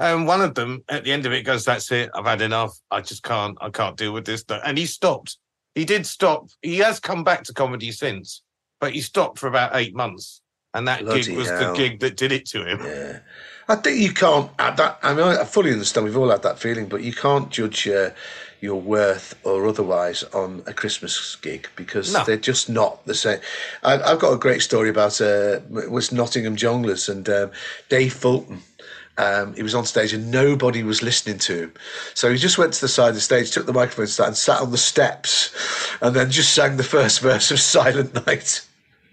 And 0.00 0.26
one 0.26 0.40
of 0.40 0.54
them, 0.54 0.82
at 0.88 1.04
the 1.04 1.12
end 1.12 1.26
of 1.26 1.32
it, 1.32 1.42
goes, 1.42 1.64
"That's 1.64 1.92
it. 1.92 2.10
I've 2.14 2.24
had 2.24 2.40
enough. 2.40 2.76
I 2.90 3.02
just 3.02 3.22
can't. 3.22 3.56
I 3.60 3.68
can't 3.70 3.96
deal 3.96 4.12
with 4.12 4.24
this." 4.24 4.42
And 4.48 4.76
he 4.78 4.86
stopped. 4.86 5.36
He 5.74 5.84
did 5.84 6.06
stop. 6.06 6.48
He 6.62 6.78
has 6.78 6.98
come 6.98 7.22
back 7.22 7.44
to 7.44 7.52
comedy 7.52 7.92
since, 7.92 8.42
but 8.80 8.92
he 8.92 9.02
stopped 9.02 9.38
for 9.38 9.46
about 9.46 9.76
eight 9.76 9.94
months, 9.94 10.40
and 10.74 10.88
that 10.88 11.00
Bloody 11.04 11.22
gig 11.22 11.36
was 11.36 11.48
hell. 11.48 11.72
the 11.72 11.78
gig 11.78 12.00
that 12.00 12.16
did 12.16 12.32
it 12.32 12.46
to 12.46 12.64
him. 12.64 12.80
Yeah. 12.84 13.18
I 13.68 13.76
think 13.76 13.98
you 14.00 14.12
can't. 14.12 14.50
At 14.58 14.76
that, 14.78 14.98
I 15.02 15.14
mean, 15.14 15.24
I 15.26 15.44
fully 15.44 15.70
understand. 15.72 16.06
We've 16.06 16.16
all 16.16 16.30
had 16.30 16.42
that 16.42 16.58
feeling, 16.58 16.86
but 16.88 17.02
you 17.02 17.12
can't 17.12 17.50
judge 17.50 17.86
uh, 17.86 18.10
your 18.60 18.80
worth 18.80 19.38
or 19.44 19.68
otherwise 19.68 20.24
on 20.34 20.62
a 20.66 20.72
Christmas 20.72 21.36
gig 21.36 21.68
because 21.76 22.12
No. 22.12 22.24
they're 22.24 22.36
just 22.36 22.68
not 22.68 23.06
the 23.06 23.14
same. 23.14 23.38
I, 23.84 24.00
I've 24.02 24.18
got 24.18 24.32
a 24.32 24.38
great 24.38 24.62
story 24.62 24.88
about 24.88 25.20
uh, 25.20 25.60
it 25.76 25.90
was 25.90 26.10
Nottingham 26.10 26.56
Jongleurs 26.56 27.08
and 27.08 27.28
um, 27.28 27.50
Dave 27.88 28.12
Fulton. 28.14 28.62
Um, 29.20 29.54
he 29.54 29.62
was 29.62 29.74
on 29.74 29.84
stage 29.84 30.12
and 30.14 30.30
nobody 30.30 30.82
was 30.82 31.02
listening 31.02 31.38
to 31.38 31.62
him. 31.64 31.74
So 32.14 32.30
he 32.32 32.38
just 32.38 32.56
went 32.58 32.72
to 32.74 32.80
the 32.80 32.88
side 32.88 33.10
of 33.10 33.14
the 33.16 33.20
stage, 33.20 33.50
took 33.50 33.66
the 33.66 33.72
microphone 33.72 34.06
stand, 34.06 34.28
and 34.28 34.36
sat 34.36 34.60
on 34.60 34.70
the 34.70 34.78
steps, 34.78 35.54
and 36.00 36.16
then 36.16 36.30
just 36.30 36.54
sang 36.54 36.76
the 36.76 36.82
first 36.82 37.20
verse 37.28 37.50
of 37.50 37.60
Silent 37.60 38.14
Night 38.26 38.62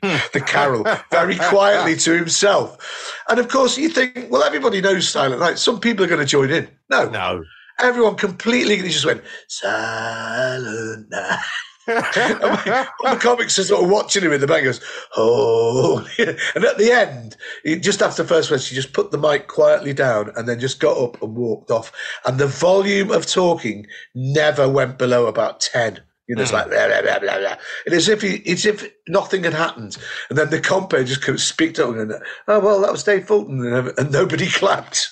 the 0.02 0.44
carol 0.46 0.86
very 1.12 1.36
quietly 1.36 1.96
to 1.96 2.16
himself. 2.16 3.14
And 3.30 3.40
of 3.40 3.48
course, 3.50 3.78
you 3.78 3.90
think, 3.90 4.28
well, 4.30 4.44
everybody 4.44 4.80
knows 4.80 5.10
Silent 5.10 5.42
Night. 5.42 5.58
Some 5.58 5.80
people 5.80 6.06
are 6.06 6.08
going 6.08 6.22
to 6.22 6.26
join 6.26 6.52
in. 6.52 6.70
No, 6.90 7.10
No. 7.10 7.44
everyone 7.80 8.16
completely 8.16 8.78
he 8.78 8.90
just 8.90 9.06
went 9.06 9.24
Silent 9.48 11.10
Night. 11.10 11.40
and 11.88 12.42
the 12.42 13.18
comics 13.20 13.58
are 13.58 13.64
sort 13.64 13.84
of 13.84 13.90
watching 13.90 14.24
him 14.24 14.34
in 14.34 14.42
the 14.42 14.48
back. 14.48 14.64
Goes, 14.64 14.82
oh, 15.16 16.06
and 16.20 16.66
at 16.66 16.78
the 16.78 16.92
end, 16.92 17.38
he, 17.64 17.80
just 17.80 18.02
after 18.02 18.24
the 18.24 18.30
first 18.30 18.50
verse, 18.50 18.68
he 18.68 18.76
just 18.76 18.94
put 18.94 19.12
the 19.12 19.18
mic 19.18 19.48
quietly 19.48 19.94
down 19.94 20.32
and 20.36 20.48
then 20.48 20.60
just 20.60 20.80
got 20.80 20.98
up 20.98 21.22
and 21.22 21.36
walked 21.36 21.72
off. 21.72 21.92
And 22.26 22.38
the 22.38 22.48
volume 22.48 23.12
of 23.12 23.26
talking 23.26 23.88
never 24.14 24.68
went 24.68 24.98
below 24.98 25.28
about 25.28 25.62
ten. 25.62 26.02
You 26.28 26.36
know, 26.36 26.42
it's 26.42 26.52
hmm. 26.52 26.58
like 26.58 26.68
blah, 26.68 26.88
blah, 26.88 27.02
blah, 27.02 27.20
blah, 27.20 27.40
blah. 27.40 27.56
And 27.86 27.96
as 27.96 28.10
if 28.10 28.22
he, 28.22 28.36
it's 28.38 28.66
if 28.66 28.92
nothing 29.08 29.46
had 29.46 29.54
happened. 29.54 29.98
And 30.30 30.38
then 30.38 30.50
the 30.50 30.60
compere 30.60 31.06
just 31.06 31.22
kind 31.22 31.36
of 31.36 31.42
speaked 31.42 31.80
up 31.80 31.96
and, 31.96 32.14
oh 32.48 32.60
well, 32.60 32.82
that 32.82 32.92
was 32.92 33.04
Dave 33.04 33.26
Fulton, 33.26 33.66
and, 33.66 33.94
and 33.98 34.12
nobody 34.12 34.48
clapped. 34.52 35.10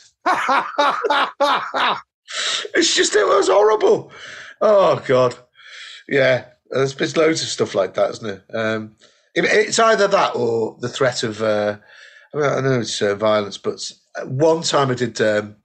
It's 2.74 2.96
just 2.96 3.16
it 3.16 3.26
was 3.26 3.48
horrible. 3.48 4.12
Oh 4.62 5.02
God, 5.08 5.38
yeah. 6.10 6.46
There's, 6.72 6.96
there's 6.96 7.18
loads 7.18 7.42
of 7.44 7.50
stuff 7.50 7.76
like 7.76 7.94
that, 7.96 8.12
isn't 8.12 8.30
it? 8.30 8.44
Um, 8.56 8.96
it- 9.36 9.46
it's 9.46 9.80
either 9.80 10.08
that 10.08 10.36
or 10.36 10.78
the 10.80 10.90
threat 10.90 11.24
of. 11.24 11.42
Uh, 11.42 11.78
I, 12.34 12.60
know 12.62 12.80
it's 12.82 13.02
uh, 13.02 13.16
violence, 13.16 13.58
but 13.58 13.92
one 14.26 14.62
time 14.62 14.92
I 14.92 14.96
did. 14.96 15.20
Um, 15.22 15.56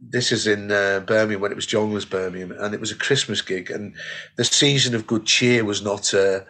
this 0.00 0.32
is 0.32 0.46
in 0.46 0.72
uh, 0.72 1.00
Birmingham 1.06 1.40
when 1.40 1.52
it 1.52 1.56
was 1.56 1.66
Jongleurs 1.66 2.08
Birmingham, 2.08 2.52
and 2.58 2.74
it 2.74 2.80
was 2.80 2.90
a 2.90 2.96
Christmas 2.96 3.40
gig, 3.42 3.70
and 3.70 3.94
the 4.36 4.44
season 4.44 4.94
of 4.94 5.06
good 5.06 5.26
cheer 5.26 5.64
was 5.64 5.82
not 5.82 6.12
uh, 6.14 6.40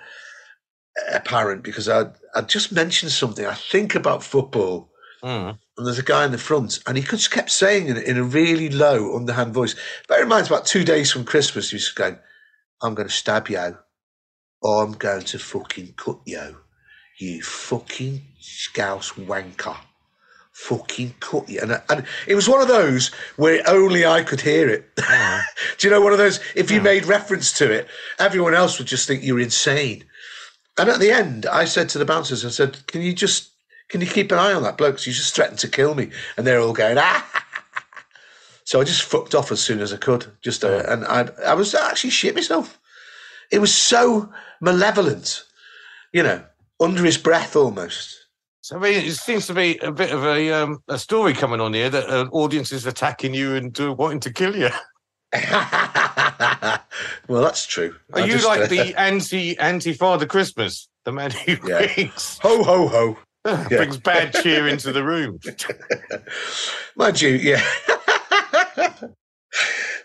apparent 1.13 1.63
because 1.63 1.89
I 1.89 2.07
I 2.35 2.43
just 2.43 2.73
mentioned 2.73 3.13
something 3.13 3.45
I 3.47 3.55
think 3.55 3.95
about 3.95 4.23
football, 4.23 4.91
Mm. 5.23 5.57
and 5.79 5.87
there's 5.87 5.99
a 6.01 6.03
guy 6.03 6.25
in 6.25 6.33
the 6.33 6.39
front, 6.39 6.81
and 6.87 6.97
he 6.97 7.03
just 7.05 7.31
kept 7.31 7.51
saying 7.51 7.87
in, 7.89 7.97
in 7.97 8.17
a 8.19 8.25
really 8.25 8.69
low, 8.69 9.15
underhand 9.17 9.55
voice. 9.55 9.77
Bear 10.09 10.23
in 10.23 10.29
mind, 10.29 10.41
it's 10.41 10.51
about 10.51 10.67
two 10.67 10.85
days 10.85 11.13
from 11.13 11.25
Christmas. 11.25 11.71
He 11.71 11.77
was 11.77 11.89
going, 11.91 12.19
"I'm 12.83 12.95
going 12.95 13.09
to 13.09 13.15
stab 13.15 13.49
you, 13.49 13.77
or 14.61 14.85
I'm 14.85 14.93
going 14.93 15.23
to 15.23 15.39
fucking 15.39 15.95
cut 15.97 16.21
you, 16.27 16.57
you 17.19 17.43
fucking 17.43 18.23
scouse 18.41 19.13
wanker." 19.13 19.77
Fucking 20.55 21.15
cut 21.19 21.49
you, 21.49 21.61
and, 21.63 21.81
and 21.89 22.05
it 22.27 22.35
was 22.35 22.47
one 22.47 22.61
of 22.61 22.69
those 22.69 23.09
where 23.37 23.63
only 23.67 24.05
I 24.05 24.23
could 24.23 24.43
hear 24.43 24.69
it. 24.69 24.95
Mm. 24.97 25.43
Do 25.79 25.89
you 25.89 25.91
know 25.91 26.03
one 26.03 26.13
of 26.13 26.19
those? 26.19 26.41
If 26.55 26.71
you 26.71 26.83
made 26.83 27.07
reference 27.07 27.53
to 27.55 27.73
it, 27.73 27.89
everyone 28.19 28.55
else 28.55 28.79
would 28.79 28.87
just 28.87 29.09
think 29.09 29.25
you're 29.25 29.41
insane. 29.41 30.05
And 30.79 30.91
at 30.91 31.01
the 31.01 31.11
end, 31.11 31.47
I 31.47 31.65
said 31.65 31.89
to 31.91 31.99
the 31.99 32.05
bouncers, 32.05 32.45
I 32.45 32.51
said, 32.51 32.87
"Can 32.87 33.01
you 33.01 33.15
just 33.15 33.51
can 33.89 34.03
you 34.03 34.07
keep 34.07 34.31
an 34.31 34.39
eye 34.39 34.53
on 34.53 34.63
that 34.63 34.77
bloke? 34.77 34.95
Because 34.95 35.05
he's 35.07 35.17
just 35.17 35.35
threatened 35.35 35.59
to 35.61 35.69
kill 35.69 35.95
me." 35.95 36.11
And 36.37 36.47
they're 36.47 36.61
all 36.61 36.75
going, 36.75 36.99
"Ah!" 36.99 37.47
So 38.73 38.81
I 38.81 38.85
just 38.85 39.03
fucked 39.03 39.35
off 39.35 39.53
as 39.53 39.61
soon 39.61 39.81
as 39.81 39.93
I 39.93 39.99
could. 39.99 40.25
Just 40.41 40.65
uh, 40.65 40.83
and 40.89 41.05
I 41.05 41.29
I 41.45 41.53
was 41.53 41.75
actually 41.75 42.09
shit 42.09 42.35
myself. 42.35 42.81
It 43.51 43.59
was 43.59 43.75
so 43.75 44.33
malevolent, 44.63 45.45
you 46.15 46.23
know, 46.23 46.43
under 46.81 47.05
his 47.05 47.19
breath 47.19 47.55
almost. 47.55 48.17
So 48.63 48.77
I 48.77 48.81
mean, 48.81 49.05
it 49.05 49.13
seems 49.13 49.47
to 49.49 49.53
be 49.53 49.77
a 49.81 49.93
bit 49.93 50.11
of 50.11 50.25
a 50.25 50.51
um, 50.53 50.83
a 50.89 50.99
story 50.99 51.35
coming 51.35 51.61
on 51.61 51.75
here 51.75 51.91
that 51.91 52.09
an 52.09 52.29
audience 52.29 52.73
is 52.73 52.87
attacking 52.87 53.35
you 53.35 53.57
and 53.57 53.79
uh, 53.79 53.93
wanting 53.93 54.21
to 54.21 54.33
kill 54.33 54.57
you. 54.57 54.71
well, 57.29 57.43
that's 57.43 57.67
true. 57.67 57.95
Are 58.15 58.23
I 58.23 58.25
you 58.25 58.33
just, 58.33 58.47
like 58.47 58.63
uh, 58.63 58.67
the 58.69 58.95
anti 58.97 59.59
anti 59.59 59.93
Father 59.93 60.25
Christmas, 60.25 60.89
the 61.05 61.13
man 61.13 61.31
who 61.31 61.59
Yeah. 61.69 61.93
brings 61.95 62.39
ho 62.41 62.65
ho 62.65 62.89
ho? 62.89 63.69
brings 63.69 63.99
bad 63.99 64.33
cheer 64.33 64.67
into 64.67 64.93
the 64.93 65.05
room? 65.05 65.41
Mind 66.97 67.21
you, 67.21 67.35
yeah. 67.35 67.63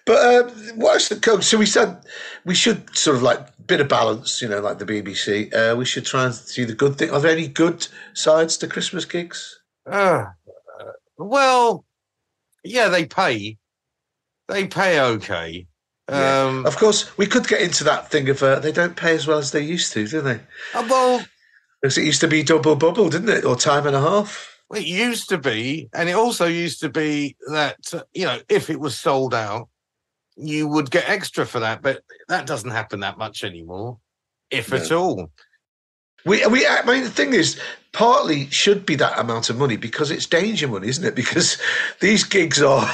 But 0.06 0.54
what's 0.76 1.10
the 1.10 1.16
code? 1.16 1.44
So 1.44 1.58
we 1.58 1.66
said 1.66 1.98
we 2.46 2.56
should 2.56 2.96
sort 2.96 3.18
of 3.18 3.24
like 3.24 3.40
bit 3.68 3.82
of 3.82 3.90
balance, 3.90 4.42
you 4.42 4.48
know, 4.48 4.60
like 4.62 4.80
the 4.80 4.86
BBC. 4.86 5.54
Uh, 5.54 5.76
we 5.76 5.86
should 5.86 6.06
try 6.06 6.26
and 6.26 6.34
see 6.34 6.64
the 6.64 6.74
good 6.74 6.98
thing. 6.98 7.12
Are 7.12 7.20
there 7.20 7.32
any 7.32 7.48
good 7.48 7.88
sides 8.14 8.58
to 8.58 8.68
Christmas 8.68 9.06
gigs? 9.06 9.60
Uh, 9.86 10.26
uh, 10.80 10.92
well, 11.18 11.86
yeah, 12.64 12.88
they 12.90 13.06
pay. 13.06 13.58
They 14.48 14.68
pay 14.68 15.00
okay. 15.00 15.68
Yeah. 16.10 16.44
Um, 16.46 16.66
Of 16.66 16.78
course, 16.78 17.18
we 17.18 17.26
could 17.26 17.48
get 17.48 17.62
into 17.62 17.84
that 17.84 18.10
thing 18.10 18.30
of 18.30 18.42
uh, 18.42 18.60
they 18.60 18.72
don't 18.72 18.96
pay 18.96 19.14
as 19.14 19.28
well 19.28 19.38
as 19.40 19.52
they 19.52 19.62
used 19.62 19.92
to, 19.94 20.08
do 20.08 20.22
they? 20.22 20.40
uh, 20.74 20.88
well, 20.90 21.26
Because 21.82 21.98
it 21.98 22.06
used 22.06 22.22
to 22.22 22.30
be 22.30 22.44
double 22.44 22.78
bubble, 22.78 23.10
didn't 23.10 23.28
it, 23.30 23.44
or 23.44 23.58
time 23.58 23.86
and 23.86 23.96
a 23.96 24.00
half? 24.00 24.57
It 24.74 24.86
used 24.86 25.30
to 25.30 25.38
be, 25.38 25.90
and 25.94 26.10
it 26.10 26.14
also 26.14 26.46
used 26.46 26.82
to 26.82 26.90
be 26.90 27.36
that 27.52 27.78
uh, 27.94 28.04
you 28.14 28.26
know 28.26 28.40
if 28.50 28.70
it 28.70 28.80
was 28.80 28.98
sold 28.98 29.34
out, 29.34 29.70
you 30.36 30.68
would 30.68 30.92
get 30.92 31.10
extra 31.10 31.46
for 31.46 31.60
that. 31.60 31.82
But 31.82 32.04
that 32.28 32.46
doesn't 32.46 32.72
happen 32.72 33.00
that 33.02 33.18
much 33.18 33.44
anymore, 33.44 34.00
if 34.52 34.74
at 34.74 34.92
all. 34.92 35.32
We, 36.26 36.46
we, 36.48 36.68
I 36.68 36.84
mean, 36.86 37.04
the 37.04 37.10
thing 37.10 37.34
is, 37.34 37.60
partly 37.94 38.50
should 38.50 38.86
be 38.86 38.96
that 38.98 39.18
amount 39.18 39.50
of 39.50 39.58
money 39.58 39.78
because 39.78 40.12
it's 40.12 40.26
danger 40.26 40.68
money, 40.68 40.90
isn't 40.90 41.06
it? 41.06 41.16
Because 41.24 41.58
these 42.02 42.24
gigs 42.26 42.62
are, 42.62 42.90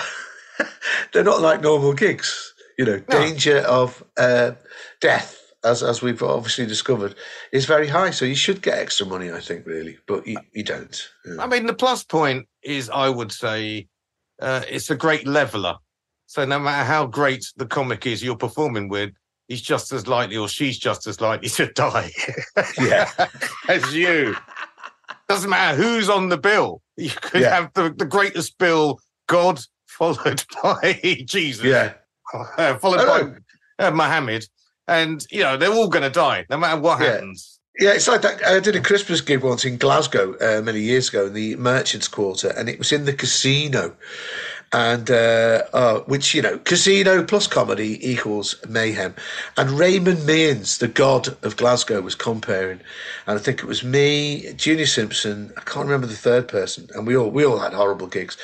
they're 1.13 1.23
not 1.23 1.41
like 1.41 1.61
normal 1.61 1.93
gigs. 1.93 2.53
You 2.77 2.85
know, 2.85 2.97
No. 2.97 3.19
danger 3.19 3.57
of 3.59 4.03
uh, 4.17 4.51
death, 5.01 5.42
as 5.63 5.83
as 5.83 6.01
we've 6.01 6.21
obviously 6.23 6.65
discovered, 6.65 7.15
is 7.51 7.65
very 7.65 7.87
high. 7.87 8.09
So 8.11 8.25
you 8.25 8.35
should 8.35 8.61
get 8.61 8.77
extra 8.79 9.05
money, 9.05 9.31
I 9.31 9.39
think, 9.39 9.65
really, 9.65 9.97
but 10.07 10.25
you, 10.27 10.37
you 10.53 10.63
don't. 10.63 11.09
Yeah. 11.25 11.41
I 11.43 11.47
mean, 11.47 11.65
the 11.65 11.73
plus 11.73 12.03
point 12.03 12.47
is, 12.63 12.89
I 12.89 13.09
would 13.09 13.31
say, 13.31 13.87
uh, 14.41 14.61
it's 14.69 14.89
a 14.89 14.95
great 14.95 15.27
leveler. 15.27 15.75
So 16.27 16.45
no 16.45 16.59
matter 16.59 16.83
how 16.85 17.05
great 17.05 17.45
the 17.57 17.65
comic 17.65 18.05
is 18.07 18.23
you're 18.23 18.35
performing 18.35 18.89
with, 18.89 19.11
he's 19.47 19.61
just 19.61 19.91
as 19.93 20.07
likely, 20.07 20.37
or 20.37 20.47
she's 20.47 20.77
just 20.79 21.05
as 21.07 21.21
likely 21.21 21.49
to 21.49 21.67
die 21.73 22.11
Yeah, 22.79 23.09
as 23.69 23.93
you. 23.93 24.35
Doesn't 25.29 25.49
matter 25.49 25.77
who's 25.77 26.09
on 26.09 26.29
the 26.29 26.37
bill. 26.37 26.81
You 26.97 27.09
could 27.11 27.41
Yeah. 27.41 27.55
have 27.55 27.73
the, 27.73 27.93
the 27.95 28.05
greatest 28.05 28.57
bill, 28.57 28.99
God, 29.27 29.59
followed 29.87 30.43
by 30.63 30.99
Jesus, 31.25 31.63
yeah. 31.65 31.93
uh, 32.57 32.77
followed 32.77 33.05
by 33.77 33.85
uh, 33.85 33.91
Muhammad, 33.91 34.45
and 34.87 35.25
you 35.31 35.41
know 35.43 35.57
they're 35.57 35.71
all 35.73 35.87
going 35.87 36.03
to 36.03 36.09
die 36.09 36.45
no 36.49 36.57
matter 36.57 36.79
what 36.79 36.99
Yeah. 37.01 37.13
happens. 37.13 37.59
Yeah, 37.79 37.93
it's 37.93 38.07
like 38.07 38.21
that. 38.21 38.45
I 38.45 38.59
did 38.59 38.75
a 38.75 38.81
Christmas 38.81 39.19
gig 39.19 39.41
once 39.43 39.65
in 39.65 39.77
Glasgow 39.77 40.35
uh, 40.39 40.61
many 40.61 40.79
years 40.79 41.09
ago 41.09 41.25
in 41.25 41.33
the 41.33 41.55
Merchants 41.55 42.07
Quarter, 42.07 42.49
and 42.49 42.69
it 42.69 42.77
was 42.77 42.91
in 42.91 43.05
the 43.05 43.13
casino. 43.13 43.95
And 44.71 45.09
uh, 45.11 45.63
uh, 45.73 45.99
which 46.01 46.33
you 46.33 46.41
know, 46.41 46.57
casino 46.59 47.23
plus 47.23 47.45
comedy 47.45 47.99
equals 48.07 48.55
mayhem. 48.67 49.13
And 49.55 49.71
Raymond 49.71 50.25
Mearns, 50.25 50.79
the 50.79 50.87
god 50.87 51.27
of 51.43 51.57
Glasgow, 51.57 52.01
was 52.01 52.15
comparing, 52.15 52.79
and 53.27 53.37
I 53.39 53.41
think 53.41 53.59
it 53.59 53.67
was 53.67 53.83
me, 53.83 54.51
Junior 54.53 54.87
Simpson. 54.87 55.51
I 55.57 55.61
can't 55.61 55.85
remember 55.85 56.07
the 56.07 56.15
third 56.15 56.47
person, 56.47 56.87
and 56.95 57.05
we 57.07 57.15
all 57.15 57.29
we 57.29 57.45
all 57.45 57.59
had 57.59 57.73
horrible 57.73 58.07
gigs, 58.07 58.35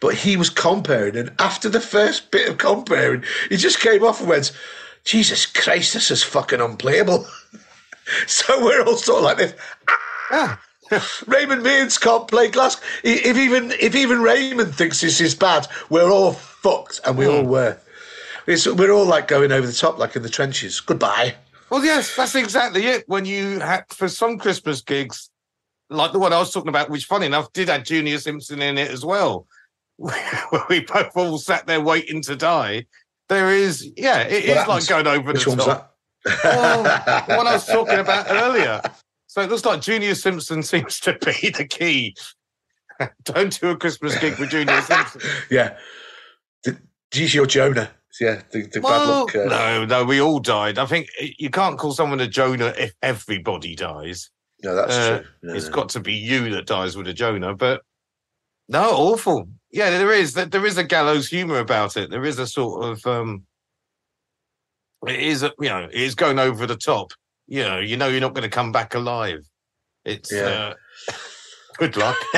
but 0.00 0.14
he 0.14 0.36
was 0.36 0.50
comparing. 0.50 1.16
And 1.16 1.32
after 1.40 1.68
the 1.68 1.80
first 1.80 2.30
bit 2.32 2.48
of 2.48 2.58
comparing, 2.58 3.22
he 3.48 3.56
just 3.56 3.78
came 3.80 4.02
off 4.02 4.18
and 4.20 4.28
went, 4.28 4.50
"Jesus 5.06 5.46
Christ, 5.46 5.94
this 5.94 6.10
is 6.10 6.22
fucking 6.22 6.60
unplayable." 6.60 7.26
So 8.28 8.64
we're 8.64 8.84
all 8.84 8.96
sort 8.96 9.18
of 9.18 9.24
like 9.24 9.36
this. 9.38 9.54
Ah, 10.30 10.60
Raymond 11.26 11.62
Mearns 11.64 11.98
can't 11.98 12.28
play 12.28 12.48
glass. 12.48 12.80
If 13.02 13.36
even 13.36 13.72
if 13.72 13.94
even 13.94 14.22
Raymond 14.22 14.74
thinks 14.74 15.00
this 15.00 15.20
is 15.20 15.34
bad, 15.34 15.66
we're 15.90 16.10
all 16.10 16.32
fucked, 16.32 17.00
and 17.04 17.18
we 17.18 17.26
all 17.26 17.44
were. 17.44 17.76
It's, 18.46 18.66
we're 18.66 18.92
all 18.92 19.04
like 19.04 19.26
going 19.26 19.50
over 19.50 19.66
the 19.66 19.72
top, 19.72 19.98
like 19.98 20.14
in 20.14 20.22
the 20.22 20.28
trenches. 20.28 20.80
Goodbye. 20.80 21.34
Well, 21.70 21.84
yes, 21.84 22.14
that's 22.14 22.36
exactly 22.36 22.86
it. 22.86 23.04
When 23.08 23.24
you 23.24 23.58
had 23.58 23.84
for 23.90 24.08
some 24.08 24.38
Christmas 24.38 24.80
gigs, 24.80 25.30
like 25.90 26.12
the 26.12 26.20
one 26.20 26.32
I 26.32 26.38
was 26.38 26.52
talking 26.52 26.68
about, 26.68 26.90
which 26.90 27.06
funny 27.06 27.26
enough 27.26 27.52
did 27.52 27.68
have 27.68 27.82
Junior 27.82 28.18
Simpson 28.18 28.62
in 28.62 28.78
it 28.78 28.90
as 28.90 29.04
well, 29.04 29.46
where 29.96 30.14
we 30.70 30.80
both 30.80 31.16
all 31.16 31.38
sat 31.38 31.66
there 31.66 31.80
waiting 31.80 32.22
to 32.22 32.36
die. 32.36 32.86
There 33.28 33.50
is, 33.50 33.90
yeah, 33.96 34.20
it 34.20 34.44
is 34.44 34.56
What 34.56 34.68
like 34.68 34.86
going 34.88 35.06
over 35.06 35.32
Which 35.32 35.44
the 35.44 35.56
top. 35.56 35.96
Oh, 36.44 36.82
one 37.26 37.46
I 37.46 37.52
was 37.54 37.66
talking 37.66 37.98
about 37.98 38.26
earlier. 38.30 38.80
So 39.26 39.40
it 39.42 39.50
looks 39.50 39.64
like 39.64 39.80
Junior 39.80 40.14
Simpson 40.14 40.62
seems 40.62 41.00
to 41.00 41.12
be 41.14 41.50
the 41.50 41.66
key. 41.68 42.14
Don't 43.24 43.58
do 43.60 43.70
a 43.70 43.76
Christmas 43.76 44.18
gig 44.18 44.38
with 44.38 44.50
Junior 44.50 44.80
Simpson. 44.82 45.20
yeah. 45.50 45.76
You're 47.12 47.46
Jonah. 47.46 47.90
Yeah, 48.20 48.42
the, 48.50 48.62
the 48.66 48.80
bad 48.80 49.08
luck. 49.08 49.34
Uh, 49.34 49.44
no, 49.44 49.84
no, 49.84 50.04
we 50.04 50.20
all 50.20 50.38
died. 50.38 50.78
I 50.78 50.86
think 50.86 51.08
you 51.20 51.50
can't 51.50 51.78
call 51.78 51.92
someone 51.92 52.20
a 52.20 52.26
Jonah 52.26 52.72
if 52.78 52.94
everybody 53.02 53.74
dies. 53.74 54.30
no, 54.62 54.74
that's 54.74 54.94
Uh, 54.94 55.18
true. 55.18 55.26
No, 55.42 55.54
it's 55.54 55.66
no. 55.66 55.72
got 55.72 55.88
to 55.90 56.00
be 56.00 56.14
you 56.14 56.48
that 56.50 56.66
dies 56.66 56.96
with 56.96 57.06
a 57.08 57.12
Jonah. 57.12 57.54
But 57.54 57.82
no, 58.68 58.90
awful. 58.90 59.48
Yeah, 59.76 59.90
there 59.90 60.10
is 60.10 60.32
that 60.32 60.52
there 60.52 60.64
is 60.64 60.78
a 60.78 60.84
gallows 60.84 61.28
humor 61.28 61.58
about 61.58 61.98
it. 61.98 62.08
There 62.08 62.24
is 62.24 62.38
a 62.38 62.46
sort 62.46 62.82
of 62.82 63.06
um 63.06 63.44
it 65.06 65.20
is 65.20 65.42
a, 65.42 65.52
you 65.60 65.68
know, 65.68 65.84
it 65.84 66.00
is 66.00 66.14
going 66.14 66.38
over 66.38 66.66
the 66.66 66.76
top. 66.76 67.12
You 67.46 67.62
know, 67.62 67.78
you 67.78 67.98
know 67.98 68.08
you're 68.08 68.22
not 68.22 68.32
going 68.32 68.48
to 68.50 68.56
come 68.56 68.72
back 68.72 68.94
alive. 68.94 69.46
It's 70.06 70.32
Yeah. 70.32 70.72
uh, 71.10 71.14
good 71.76 71.98
luck. 71.98 72.16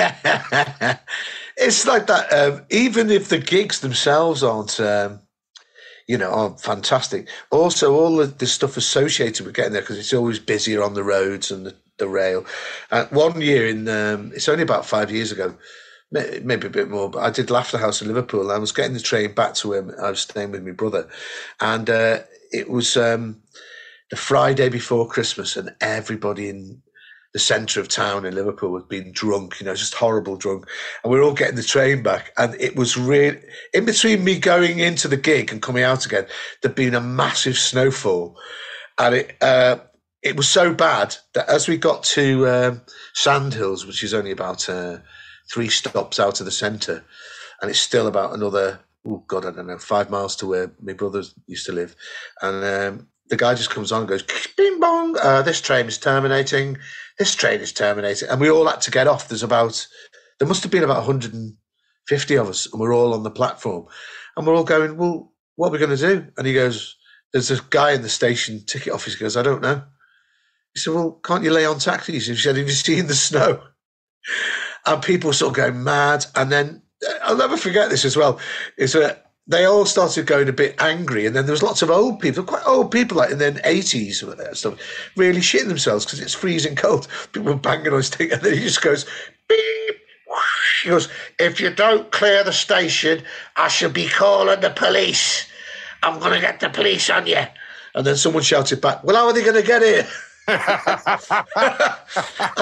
it's 1.56 1.86
like 1.86 2.08
that. 2.08 2.32
Um, 2.32 2.66
even 2.70 3.08
if 3.08 3.28
the 3.28 3.38
gigs 3.38 3.82
themselves 3.82 4.42
aren't, 4.42 4.80
um, 4.80 5.20
you 6.08 6.18
know, 6.18 6.30
aren't 6.30 6.60
fantastic. 6.60 7.28
Also, 7.52 7.94
all 7.94 8.16
the, 8.16 8.26
the 8.26 8.48
stuff 8.48 8.76
associated 8.76 9.46
with 9.46 9.54
getting 9.54 9.74
there 9.74 9.82
because 9.82 9.98
it's 9.98 10.12
always 10.12 10.40
busier 10.40 10.82
on 10.82 10.94
the 10.94 11.04
roads 11.04 11.52
and 11.52 11.66
the, 11.66 11.76
the 11.98 12.08
rail. 12.08 12.44
Uh, 12.90 13.06
one 13.10 13.40
year 13.40 13.68
in, 13.68 13.88
um, 13.88 14.32
it's 14.34 14.48
only 14.48 14.64
about 14.64 14.84
five 14.84 15.12
years 15.12 15.30
ago, 15.30 15.54
maybe 16.10 16.66
a 16.66 16.70
bit 16.70 16.88
more. 16.88 17.10
But 17.10 17.20
I 17.20 17.30
did 17.30 17.50
Laughter 17.50 17.78
House 17.78 18.00
in 18.00 18.08
Liverpool. 18.08 18.50
I 18.50 18.58
was 18.58 18.72
getting 18.72 18.94
the 18.94 19.00
train 19.00 19.34
back 19.34 19.54
to 19.56 19.72
him. 19.72 19.92
I 20.02 20.10
was 20.10 20.20
staying 20.20 20.52
with 20.52 20.64
my 20.64 20.72
brother, 20.72 21.08
and 21.60 21.88
uh, 21.88 22.20
it 22.50 22.70
was 22.70 22.96
um, 22.96 23.42
the 24.10 24.16
Friday 24.16 24.68
before 24.68 25.08
Christmas, 25.08 25.56
and 25.56 25.74
everybody 25.80 26.48
in 26.48 26.82
the 27.34 27.38
centre 27.38 27.80
of 27.80 27.88
town 27.88 28.24
in 28.24 28.34
Liverpool 28.34 28.74
had 28.76 28.88
been 28.88 29.12
drunk, 29.12 29.60
you 29.60 29.66
know, 29.66 29.74
just 29.74 29.94
horrible 29.94 30.36
drunk. 30.36 30.66
And 31.02 31.12
we 31.12 31.18
were 31.18 31.24
all 31.24 31.34
getting 31.34 31.56
the 31.56 31.62
train 31.62 32.02
back. 32.02 32.32
And 32.38 32.54
it 32.58 32.74
was 32.74 32.96
really, 32.96 33.38
in 33.74 33.84
between 33.84 34.24
me 34.24 34.38
going 34.38 34.78
into 34.78 35.08
the 35.08 35.16
gig 35.16 35.52
and 35.52 35.60
coming 35.60 35.82
out 35.82 36.06
again, 36.06 36.26
there'd 36.62 36.74
been 36.74 36.94
a 36.94 37.00
massive 37.00 37.58
snowfall. 37.58 38.38
And 38.98 39.14
it, 39.14 39.36
uh, 39.42 39.78
it 40.22 40.36
was 40.36 40.48
so 40.48 40.72
bad 40.72 41.16
that 41.34 41.48
as 41.48 41.68
we 41.68 41.76
got 41.76 42.02
to 42.04 42.48
um, 42.48 42.82
Sandhills, 43.14 43.86
which 43.86 44.02
is 44.02 44.14
only 44.14 44.30
about 44.30 44.68
uh, 44.68 44.98
three 45.52 45.68
stops 45.68 46.20
out 46.20 46.40
of 46.40 46.46
the 46.46 46.52
centre, 46.52 47.04
and 47.60 47.70
it's 47.70 47.80
still 47.80 48.06
about 48.06 48.34
another 48.34 48.80
oh 49.06 49.24
God, 49.26 49.44
I 49.44 49.50
don't 49.50 49.66
know, 49.66 49.78
five 49.78 50.10
miles 50.10 50.36
to 50.36 50.46
where 50.46 50.70
my 50.80 50.92
brothers 50.92 51.34
used 51.46 51.66
to 51.66 51.72
live. 51.72 51.96
And 52.42 52.64
um, 52.64 53.08
the 53.28 53.36
guy 53.36 53.54
just 53.54 53.70
comes 53.70 53.92
on 53.92 54.00
and 54.00 54.08
goes, 54.08 54.24
bing 54.56 54.80
bong, 54.80 55.16
uh, 55.22 55.42
this 55.42 55.60
train 55.60 55.86
is 55.86 55.98
terminating. 55.98 56.78
This 57.18 57.34
train 57.34 57.60
is 57.60 57.72
terminating. 57.72 58.28
And 58.28 58.40
we 58.40 58.50
all 58.50 58.66
had 58.66 58.80
to 58.82 58.90
get 58.90 59.06
off. 59.08 59.28
There's 59.28 59.42
about, 59.42 59.86
there 60.38 60.48
must 60.48 60.62
have 60.62 60.72
been 60.72 60.84
about 60.84 61.06
150 61.06 62.34
of 62.34 62.48
us, 62.48 62.70
and 62.70 62.80
we're 62.80 62.94
all 62.94 63.14
on 63.14 63.22
the 63.22 63.30
platform. 63.30 63.86
And 64.36 64.46
we're 64.46 64.56
all 64.56 64.64
going, 64.64 64.96
well, 64.96 65.32
what 65.56 65.68
are 65.68 65.72
we 65.72 65.78
going 65.78 65.96
to 65.96 65.96
do? 65.96 66.26
And 66.36 66.46
he 66.46 66.54
goes, 66.54 66.96
there's 67.32 67.50
a 67.50 67.60
guy 67.70 67.92
in 67.92 68.02
the 68.02 68.08
station 68.08 68.64
ticket 68.64 68.92
office. 68.92 69.14
He 69.14 69.20
goes, 69.20 69.36
I 69.36 69.42
don't 69.42 69.62
know. 69.62 69.82
He 70.74 70.80
said, 70.80 70.94
well, 70.94 71.12
can't 71.24 71.44
you 71.44 71.50
lay 71.50 71.66
on 71.66 71.78
taxis? 71.78 72.26
He 72.26 72.36
said, 72.36 72.56
have 72.56 72.66
you 72.68 72.72
seen 72.72 73.06
the 73.06 73.14
snow? 73.14 73.62
And 74.86 75.02
people 75.02 75.32
sort 75.32 75.50
of 75.50 75.56
going 75.56 75.84
mad. 75.84 76.26
And 76.34 76.50
then 76.50 76.82
uh, 77.06 77.12
I'll 77.22 77.36
never 77.36 77.56
forget 77.56 77.90
this 77.90 78.04
as 78.04 78.16
well. 78.16 78.38
Is 78.76 78.92
that 78.94 79.28
they 79.48 79.64
all 79.64 79.86
started 79.86 80.26
going 80.26 80.48
a 80.48 80.52
bit 80.52 80.80
angry, 80.80 81.24
and 81.24 81.34
then 81.34 81.46
there 81.46 81.52
was 81.52 81.62
lots 81.62 81.80
of 81.80 81.90
old 81.90 82.20
people, 82.20 82.44
quite 82.44 82.66
old 82.66 82.90
people, 82.90 83.16
like 83.16 83.30
in 83.30 83.38
their 83.38 83.58
eighties 83.64 84.22
stuff, 84.52 85.10
really 85.16 85.40
shitting 85.40 85.68
themselves 85.68 86.04
because 86.04 86.20
it's 86.20 86.34
freezing 86.34 86.76
cold. 86.76 87.08
People 87.32 87.54
banging 87.54 87.88
on 87.88 87.96
his 87.96 88.10
thing, 88.10 88.30
and 88.30 88.42
then 88.42 88.52
he 88.52 88.60
just 88.60 88.82
goes 88.82 89.06
beep. 89.48 89.96
whoosh. 90.28 90.82
He 90.82 90.90
goes, 90.90 91.08
"If 91.38 91.60
you 91.60 91.70
don't 91.70 92.12
clear 92.12 92.44
the 92.44 92.52
station, 92.52 93.22
I 93.56 93.68
shall 93.68 93.90
be 93.90 94.06
calling 94.06 94.60
the 94.60 94.70
police. 94.70 95.46
I'm 96.02 96.18
going 96.18 96.34
to 96.34 96.40
get 96.40 96.60
the 96.60 96.68
police 96.68 97.08
on 97.08 97.26
you." 97.26 97.44
And 97.94 98.06
then 98.06 98.16
someone 98.16 98.42
shouted 98.42 98.82
back, 98.82 99.02
"Well, 99.02 99.16
how 99.16 99.26
are 99.26 99.32
they 99.32 99.42
going 99.42 99.54
to 99.54 99.66
get 99.66 99.82
here?" 99.82 100.06
and 100.48 100.58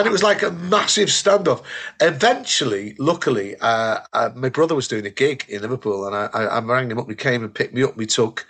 it 0.06 0.10
was 0.10 0.22
like 0.22 0.42
a 0.42 0.50
massive 0.50 1.08
standoff. 1.08 1.62
Eventually, 2.00 2.96
luckily, 2.98 3.56
uh, 3.60 4.00
uh, 4.12 4.30
my 4.34 4.48
brother 4.48 4.74
was 4.74 4.88
doing 4.88 5.06
a 5.06 5.10
gig 5.10 5.44
in 5.48 5.62
Liverpool, 5.62 6.06
and 6.06 6.16
I, 6.16 6.28
I, 6.34 6.44
I 6.44 6.60
rang 6.60 6.90
him 6.90 6.98
up. 6.98 7.08
He 7.08 7.14
came 7.14 7.44
and 7.44 7.54
picked 7.54 7.74
me 7.74 7.84
up. 7.84 7.96
We 7.96 8.06
took, 8.06 8.44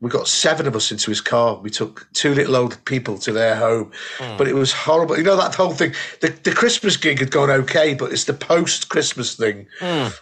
we 0.00 0.10
got 0.10 0.26
seven 0.26 0.66
of 0.66 0.74
us 0.74 0.90
into 0.90 1.10
his 1.10 1.20
car. 1.20 1.58
We 1.60 1.70
took 1.70 2.08
two 2.14 2.34
little 2.34 2.56
old 2.56 2.84
people 2.84 3.16
to 3.18 3.32
their 3.32 3.54
home, 3.56 3.92
but 4.38 4.48
it 4.48 4.54
was 4.54 4.72
horrible. 4.72 5.16
You 5.16 5.22
know 5.22 5.36
that 5.36 5.54
whole 5.54 5.72
thing. 5.72 5.94
The, 6.20 6.28
the 6.42 6.52
Christmas 6.52 6.96
gig 6.96 7.20
had 7.20 7.30
gone 7.30 7.50
okay, 7.50 7.94
but 7.94 8.12
it's 8.12 8.24
the 8.24 8.34
post 8.34 8.88
Christmas 8.88 9.36
thing 9.36 9.66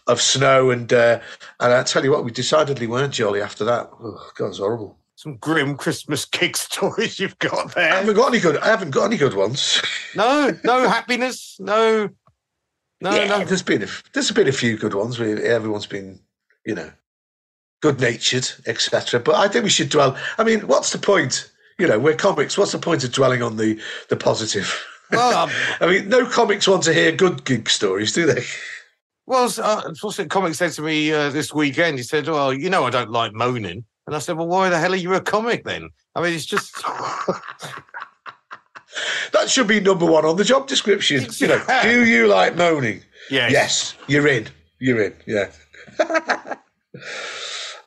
of 0.07 0.21
snow 0.21 0.71
and 0.71 0.93
uh, 0.93 1.21
and 1.61 1.73
I 1.73 1.83
tell 1.85 2.05
you 2.05 2.11
what, 2.11 2.25
we 2.25 2.31
decidedly 2.31 2.87
weren't 2.87 3.15
jolly 3.15 3.41
after 3.41 3.65
that. 3.65 3.89
Oh, 4.03 4.31
God, 4.37 4.49
it's 4.49 4.59
horrible. 4.59 4.99
Some 5.23 5.37
grim 5.37 5.77
Christmas 5.77 6.25
gig 6.25 6.57
stories 6.57 7.21
you've 7.21 7.39
got 7.39 7.77
there. 7.77 7.93
I 7.93 7.99
haven't 7.99 8.17
got 8.17 8.33
any 8.33 8.41
good. 8.41 8.57
I 8.57 8.67
haven't 8.67 8.91
got 8.91 9.05
any 9.05 9.17
good 9.17 9.35
ones. 9.35 9.81
No, 10.17 10.51
no 10.65 10.89
happiness. 10.89 11.57
No, 11.61 12.09
no, 13.01 13.15
yeah, 13.15 13.29
no. 13.29 13.45
there's 13.45 13.63
been 13.63 13.85
a, 13.85 13.87
there's 14.13 14.33
been 14.33 14.49
a 14.49 14.53
few 14.53 14.77
good 14.77 14.95
ones. 14.95 15.21
Where 15.21 15.41
everyone's 15.45 15.87
been, 15.87 16.19
you 16.67 16.75
know, 16.75 16.91
good 17.83 18.01
natured, 18.01 18.51
etc. 18.67 19.21
But 19.21 19.37
I 19.37 19.47
think 19.47 19.63
we 19.63 19.71
should 19.71 19.91
dwell. 19.91 20.19
I 20.39 20.43
mean, 20.45 20.63
what's 20.63 20.91
the 20.91 20.99
point? 20.99 21.53
You 21.79 21.87
know, 21.87 22.01
we're 22.01 22.17
comics. 22.17 22.59
What's 22.59 22.73
the 22.73 22.81
point 22.81 23.05
of 23.05 23.13
dwelling 23.13 23.45
on 23.45 23.57
the 23.57 23.81
the 24.09 24.17
positive? 24.17 24.77
Well, 25.13 25.37
um, 25.37 25.51
I 25.83 25.87
mean, 25.89 26.09
no 26.09 26.25
comics 26.25 26.67
want 26.67 26.85
to 26.85 26.95
hear 26.95 27.13
good 27.13 27.45
gig 27.45 27.69
stories, 27.69 28.15
do 28.15 28.25
they? 28.25 28.45
well, 29.27 29.53
uh, 29.63 29.93
what's 30.01 30.19
it? 30.19 30.31
Comic 30.31 30.55
said 30.55 30.73
to 30.73 30.81
me 30.81 31.13
uh, 31.13 31.29
this 31.29 31.53
weekend. 31.53 31.99
He 31.99 32.03
said, 32.03 32.27
"Well, 32.27 32.55
you 32.55 32.71
know, 32.71 32.85
I 32.85 32.91
don't 32.91 33.11
like 33.11 33.35
moaning." 33.35 33.85
And 34.07 34.17
I 34.17 34.19
said, 34.19 34.37
"Well, 34.37 34.49
why 34.49 34.69
the 34.69 34.79
hell 34.79 34.93
are 34.93 34.97
you 34.97 35.15
a 35.15 35.21
comic 35.21 35.65
then?" 35.65 35.91
I 36.15 36.23
mean, 36.23 36.35
it's 36.35 36.47
just 36.47 36.75
That 39.33 39.49
should 39.49 39.67
be 39.67 39.81
number 39.81 40.05
one 40.05 40.25
on 40.25 40.37
the 40.37 40.45
job 40.45 40.67
description. 40.67 41.27
You 41.37 41.49
know, 41.49 41.65
do 41.83 42.05
you 42.05 42.27
like 42.27 42.57
moaning? 42.57 43.03
yes, 43.31 43.51
Yes, 43.53 43.95
you're 44.07 44.27
in. 44.29 44.49
You're 44.79 45.03
in. 45.05 45.15
Yeah. 45.27 45.51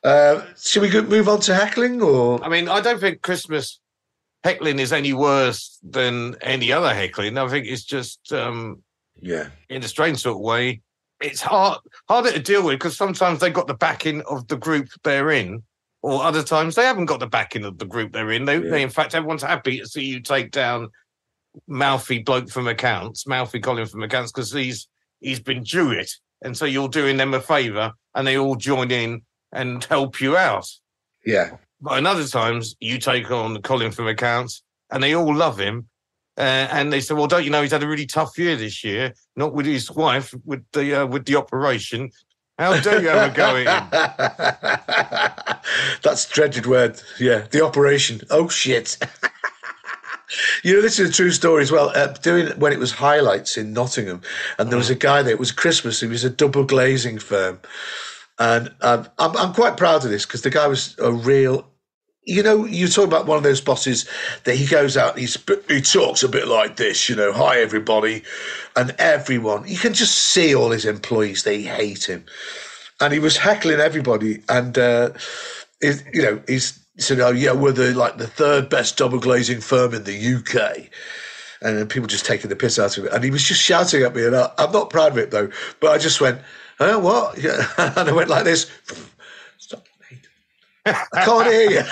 uh, 0.04 0.42
should 0.60 0.82
we 0.82 1.00
move 1.02 1.28
on 1.28 1.40
to 1.40 1.54
heckling 1.54 2.02
or? 2.02 2.42
I 2.42 2.48
mean, 2.48 2.68
I 2.68 2.80
don't 2.80 2.98
think 3.00 3.22
Christmas 3.22 3.80
heckling 4.44 4.78
is 4.78 4.92
any 4.92 5.12
worse 5.12 5.78
than 5.82 6.36
any 6.40 6.72
other 6.72 6.92
heckling. 6.94 7.38
I 7.38 7.46
think 7.48 7.66
it's 7.66 7.84
just 7.84 8.32
um, 8.32 8.82
Yeah. 9.20 9.48
in 9.68 9.82
a 9.84 9.88
strange 9.88 10.18
sort 10.18 10.36
of 10.36 10.40
way. 10.42 10.82
It's 11.20 11.40
hard 11.40 11.78
harder 12.08 12.32
to 12.32 12.38
deal 12.40 12.62
with 12.64 12.74
because 12.74 12.96
sometimes 12.96 13.40
they've 13.40 13.52
got 13.52 13.66
the 13.68 13.74
backing 13.74 14.22
of 14.22 14.48
the 14.48 14.56
group 14.56 14.88
they're 15.02 15.30
in, 15.30 15.62
or 16.06 16.22
other 16.22 16.44
times 16.44 16.76
they 16.76 16.84
haven't 16.84 17.06
got 17.06 17.18
the 17.18 17.26
backing 17.26 17.64
of 17.64 17.78
the 17.78 17.84
group 17.84 18.12
they're 18.12 18.30
in. 18.30 18.44
They, 18.44 18.58
Yeah. 18.62 18.70
they 18.70 18.82
in 18.82 18.90
fact, 18.90 19.12
everyone's 19.16 19.42
happy 19.42 19.80
to 19.80 19.86
see 19.88 20.04
you 20.04 20.20
take 20.20 20.52
down 20.52 20.88
mouthy 21.66 22.20
bloke 22.20 22.48
from 22.48 22.68
accounts, 22.68 23.26
mouthy 23.26 23.58
Colin 23.58 23.86
from 23.86 24.04
accounts, 24.04 24.30
because 24.30 24.52
he's 24.52 24.86
he's 25.20 25.40
been 25.40 25.64
due 25.64 25.90
it, 25.90 26.12
and 26.42 26.56
so 26.56 26.64
you're 26.64 26.88
doing 26.88 27.16
them 27.16 27.34
a 27.34 27.40
favour, 27.40 27.92
and 28.14 28.24
they 28.24 28.38
all 28.38 28.54
join 28.54 28.92
in 28.92 29.22
and 29.50 29.82
help 29.84 30.20
you 30.20 30.36
out. 30.36 30.68
Yeah. 31.24 31.56
But 31.80 31.98
in 31.98 32.06
other 32.06 32.28
times, 32.28 32.76
you 32.78 32.98
take 32.98 33.28
on 33.32 33.60
Colin 33.62 33.90
from 33.90 34.06
accounts, 34.06 34.62
and 34.92 35.02
they 35.02 35.14
all 35.16 35.34
love 35.34 35.58
him. 35.58 35.88
Uh, 36.38 36.68
and 36.70 36.92
they 36.92 37.00
say, 37.00 37.14
"Well, 37.14 37.26
don't 37.26 37.44
you 37.44 37.50
know 37.50 37.62
he's 37.62 37.72
had 37.72 37.82
a 37.82 37.88
really 37.88 38.06
tough 38.06 38.38
year 38.38 38.54
this 38.54 38.84
year? 38.84 39.12
Not 39.34 39.54
with 39.54 39.66
his 39.66 39.90
wife, 39.90 40.32
with 40.44 40.62
the 40.72 41.02
uh, 41.02 41.06
with 41.06 41.24
the 41.24 41.34
operation. 41.34 42.10
How 42.58 42.80
dare 42.80 43.02
you 43.02 43.10
a 43.10 43.30
go 43.30 43.56
him?" 43.56 43.66
That's 46.02 46.28
dreaded 46.28 46.66
word. 46.66 47.00
Yeah, 47.18 47.46
the 47.50 47.64
operation. 47.64 48.20
Oh 48.30 48.48
shit. 48.48 48.98
you 50.62 50.74
know, 50.74 50.82
this 50.82 50.98
is 50.98 51.10
a 51.10 51.12
true 51.12 51.30
story 51.30 51.62
as 51.62 51.70
well. 51.70 51.90
Uh, 51.90 52.08
doing 52.08 52.48
when 52.58 52.72
it 52.72 52.78
was 52.78 52.92
highlights 52.92 53.56
in 53.56 53.72
Nottingham, 53.72 54.22
and 54.58 54.70
there 54.70 54.78
was 54.78 54.90
a 54.90 54.94
guy 54.94 55.22
there. 55.22 55.34
It 55.34 55.38
was 55.38 55.52
Christmas. 55.52 56.00
He 56.00 56.06
was 56.06 56.24
a 56.24 56.30
double 56.30 56.64
glazing 56.64 57.18
firm, 57.18 57.60
and 58.38 58.70
um, 58.80 59.08
I'm 59.18 59.36
I'm 59.36 59.52
quite 59.52 59.76
proud 59.76 60.04
of 60.04 60.10
this 60.10 60.26
because 60.26 60.42
the 60.42 60.50
guy 60.50 60.66
was 60.66 60.96
a 60.98 61.12
real. 61.12 61.68
You 62.26 62.42
know, 62.42 62.66
you 62.66 62.88
talk 62.88 63.06
about 63.06 63.26
one 63.26 63.38
of 63.38 63.44
those 63.44 63.60
bosses 63.60 64.06
that 64.44 64.56
he 64.56 64.66
goes 64.66 64.96
out 64.96 65.16
he's, 65.16 65.38
he 65.68 65.80
talks 65.80 66.22
a 66.22 66.28
bit 66.28 66.48
like 66.48 66.76
this, 66.76 67.08
you 67.08 67.16
know, 67.16 67.32
hi 67.32 67.60
everybody, 67.60 68.24
and 68.74 68.94
everyone. 68.98 69.66
You 69.66 69.78
can 69.78 69.94
just 69.94 70.18
see 70.18 70.54
all 70.54 70.70
his 70.70 70.84
employees; 70.84 71.44
they 71.44 71.62
hate 71.62 72.04
him 72.04 72.24
and 73.00 73.12
he 73.12 73.18
was 73.18 73.36
heckling 73.36 73.80
everybody. 73.80 74.42
And 74.48 74.76
uh, 74.78 75.10
it, 75.80 76.04
you 76.12 76.22
know, 76.22 76.40
he's 76.46 76.78
he 76.94 77.02
said, 77.02 77.20
"Oh 77.20 77.30
yeah, 77.30 77.52
we're 77.52 77.72
the 77.72 77.94
like 77.94 78.18
the 78.18 78.26
third 78.26 78.68
best 78.68 78.96
double 78.96 79.18
glazing 79.18 79.60
firm 79.60 79.94
in 79.94 80.04
the 80.04 80.34
UK." 80.36 80.88
And 81.62 81.88
people 81.88 82.06
just 82.06 82.26
taking 82.26 82.50
the 82.50 82.56
piss 82.56 82.78
out 82.78 82.98
of 82.98 83.06
it, 83.06 83.12
and 83.12 83.24
he 83.24 83.30
was 83.30 83.42
just 83.42 83.62
shouting 83.62 84.02
at 84.02 84.14
me, 84.14 84.26
and 84.26 84.36
I, 84.36 84.50
I'm 84.58 84.72
not 84.72 84.90
proud 84.90 85.12
of 85.12 85.18
it 85.18 85.30
though. 85.30 85.50
But 85.80 85.92
I 85.92 85.98
just 85.98 86.20
went, 86.20 86.40
"Oh 86.80 86.98
what?" 86.98 87.38
And 87.78 88.08
I 88.08 88.12
went 88.12 88.30
like 88.30 88.44
this. 88.44 88.70
Stop. 89.58 89.84
I 90.86 91.24
can't 91.24 91.46
hear 91.50 91.70
you. 91.70 91.82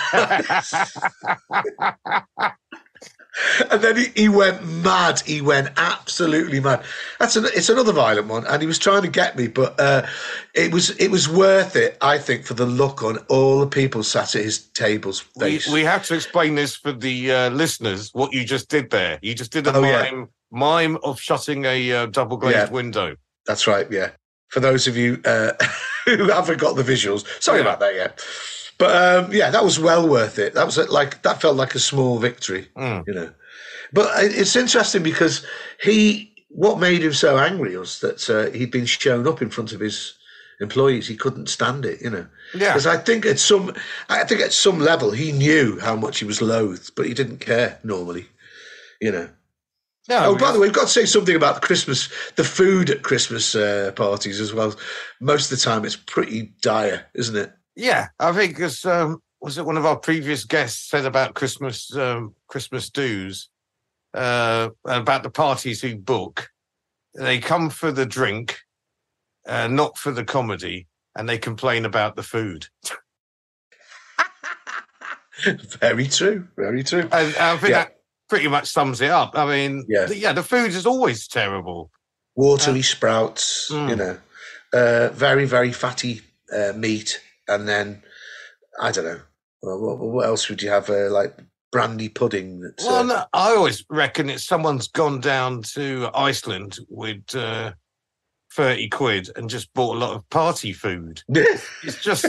And 3.69 3.83
then 3.83 3.97
he, 3.97 4.07
he 4.15 4.29
went 4.29 4.65
mad. 4.65 5.19
He 5.27 5.41
went 5.41 5.71
absolutely 5.77 6.61
mad. 6.61 6.85
That's 7.19 7.35
an, 7.35 7.47
it's 7.47 7.69
another 7.69 7.93
violent 7.93 8.29
one, 8.29 8.47
and 8.47 8.63
he 8.63 8.67
was 8.69 8.79
trying 8.79 9.03
to 9.03 9.09
get 9.09 9.37
me, 9.37 9.49
but 9.49 9.75
uh, 9.81 10.07
it 10.55 10.73
was 10.73 10.91
it 11.01 11.11
was 11.11 11.29
worth 11.29 11.75
it, 11.75 11.99
I 12.01 12.17
think, 12.19 12.45
for 12.47 12.55
the 12.55 12.65
look 12.65 13.03
on 13.03 13.19
all 13.29 13.59
the 13.59 13.67
people 13.67 14.05
sat 14.05 14.37
at 14.37 14.45
his 14.45 14.67
table's 14.69 15.25
we, 15.35 15.41
face. 15.59 15.69
we 15.73 15.83
have 15.83 16.05
to 16.07 16.15
explain 16.15 16.55
this 16.55 16.77
for 16.77 16.93
the 16.93 17.33
uh, 17.33 17.51
listeners. 17.51 18.11
What 18.13 18.33
you 18.33 18.45
just 18.45 18.69
did 18.69 18.91
there, 18.91 19.19
you 19.21 19.35
just 19.35 19.51
did 19.51 19.67
a 19.67 19.75
Oh, 19.75 19.83
yeah. 19.83 20.03
mime 20.13 20.29
mime 20.53 20.97
of 21.03 21.19
shutting 21.19 21.65
a 21.65 21.93
uh, 21.93 22.07
double 22.07 22.37
glazed 22.37 22.57
Yeah. 22.57 22.71
window. 22.71 23.17
That's 23.47 23.67
right. 23.67 23.91
Yeah. 23.91 24.11
For 24.51 24.61
those 24.61 24.87
of 24.87 24.97
you 24.97 25.21
uh, 25.25 25.55
who 26.05 26.29
haven't 26.31 26.61
got 26.61 26.77
the 26.77 26.85
visuals, 26.85 27.27
sorry 27.43 27.59
Yeah. 27.59 27.65
about 27.65 27.81
that. 27.81 27.95
Yeah. 27.97 28.13
But 28.79 29.25
um, 29.25 29.33
yeah, 29.33 29.51
that 29.51 29.65
was 29.65 29.79
well 29.79 30.09
worth 30.09 30.39
it. 30.39 30.55
That 30.55 30.67
was 30.67 30.79
uh, 30.79 30.87
like 30.91 31.23
that 31.23 31.41
felt 31.41 31.57
like 31.57 31.75
a 31.75 31.79
small 31.81 32.19
victory. 32.19 32.69
Mm. 32.77 33.05
you 33.07 33.15
know. 33.15 33.33
But 33.93 34.11
it's 34.25 34.57
interesting 34.57 35.05
because 35.05 35.47
he, 35.81 36.35
what 36.49 36.81
made 36.81 37.05
him 37.05 37.13
so 37.13 37.39
angry 37.39 37.77
was 37.77 38.01
that 38.01 38.29
uh, 38.29 38.51
he'd 38.57 38.73
been 38.73 38.87
shown 38.87 39.29
up 39.29 39.41
in 39.41 39.51
front 39.51 39.73
of 39.73 39.79
his 39.79 40.15
employees. 40.61 41.07
He 41.07 41.17
couldn't 41.17 41.49
stand 41.49 41.85
it, 41.85 42.03
you 42.03 42.11
know. 42.11 42.27
Yeah, 42.55 42.73
Because 42.73 42.89
I 42.89 42.97
think 42.97 43.25
at 43.25 43.39
some, 43.39 43.73
I 44.09 44.25
think 44.25 44.41
at 44.41 44.53
some 44.53 44.81
level 44.81 45.13
he 45.13 45.31
knew 45.31 45.79
how 45.79 45.95
much 45.95 46.19
he 46.19 46.25
was 46.25 46.43
loathed, 46.43 46.93
but 46.97 47.07
he 47.07 47.15
didn't 47.15 47.39
care 47.39 47.79
normally, 47.85 48.27
you 49.01 49.13
know. 49.13 49.29
no, 50.09 50.31
Oh, 50.31 50.37
by 50.37 50.51
the 50.51 50.59
way, 50.59 50.67
we've 50.67 50.75
got 50.75 50.83
to 50.83 50.89
say 50.89 51.05
something 51.05 51.37
about 51.37 51.55
the 51.61 51.67
Christmas, 51.67 52.09
the 52.35 52.45
food 52.45 52.91
at 52.91 53.03
Christmas 53.03 53.55
uh, 53.55 53.93
parties 53.95 54.41
as 54.41 54.53
well. 54.53 54.75
Most 55.21 55.53
of 55.53 55.59
the 55.59 55.65
time, 55.65 55.85
it's 55.85 55.97
pretty 55.97 56.53
dire, 56.63 57.07
isn't 57.15 57.37
it? 57.37 57.53
Yeah, 57.77 58.09
I 58.19 58.33
think 58.33 58.61
as 58.61 58.85
um, 58.85 59.21
was 59.41 59.59
it 59.59 59.67
one 59.67 59.77
of 59.77 59.85
our 59.85 59.97
previous 59.97 60.45
guests 60.45 60.89
said 60.89 61.05
about 61.05 61.35
Christmas 61.35 61.95
um, 61.97 62.35
Christmas 62.49 62.89
dues 62.91 63.49
uh, 64.15 64.71
about 64.85 65.23
the 65.23 65.31
parties 65.31 65.81
who 65.83 65.97
book. 65.97 66.49
They 67.15 67.39
come 67.39 67.71
for 67.71 67.93
the 67.93 68.07
drink, 68.07 68.59
uh, 69.47 69.69
not 69.69 69.99
for 69.99 70.11
the 70.13 70.25
comedy, 70.25 70.87
and 71.17 71.29
they 71.29 71.39
complain 71.39 71.85
about 71.85 72.17
the 72.17 72.23
food. 72.25 72.67
very 75.81 76.07
true. 76.09 76.47
Very 76.57 76.83
true. 76.83 77.09
And 77.13 77.37
I 77.37 77.57
think 77.57 77.71
Yeah. 77.71 77.85
that 77.85 77.97
pretty 78.29 78.49
much 78.49 78.69
sums 78.69 79.01
it 79.01 79.11
up. 79.11 79.33
I 79.35 79.47
mean, 79.47 79.85
Yeah. 79.89 80.07
the, 80.07 80.17
yeah, 80.17 80.33
the 80.33 80.43
food 80.43 80.71
is 80.73 80.87
always 80.87 81.29
terrible. 81.29 81.91
Watery 82.37 82.83
sprouts, 82.83 83.71
Mm. 83.71 83.89
you 83.91 83.97
know, 83.97 84.19
uh, 84.73 85.09
very 85.11 85.45
very 85.45 85.73
fatty 85.73 86.23
uh, 86.53 86.73
meat, 86.75 87.21
and 87.49 87.69
then 87.69 88.03
I 88.81 88.91
don't 88.91 89.05
know. 89.05 89.21
What, 89.61 89.99
what 89.99 90.27
else 90.27 90.49
would 90.49 90.63
you 90.63 90.71
have? 90.71 90.91
Uh, 90.91 91.11
like 91.11 91.39
brandy 91.73 92.09
pudding. 92.09 92.61
That's, 92.61 92.85
Well, 92.85 93.01
uh, 93.01 93.03
no, 93.03 93.25
I 93.33 93.55
always 93.55 93.85
reckon 93.91 94.31
it's 94.31 94.45
someone's 94.45 94.89
gone 94.89 95.21
down 95.21 95.63
to 95.75 96.11
Iceland 96.15 96.79
with 96.89 97.35
uh, 97.35 97.73
30 98.53 98.89
quid 98.91 99.31
and 99.37 99.51
just 99.51 99.73
bought 99.75 99.97
a 99.97 99.99
lot 99.99 100.15
of 100.15 100.29
party 100.31 100.73
food. 100.73 101.23
It's 101.29 102.03
just. 102.03 102.27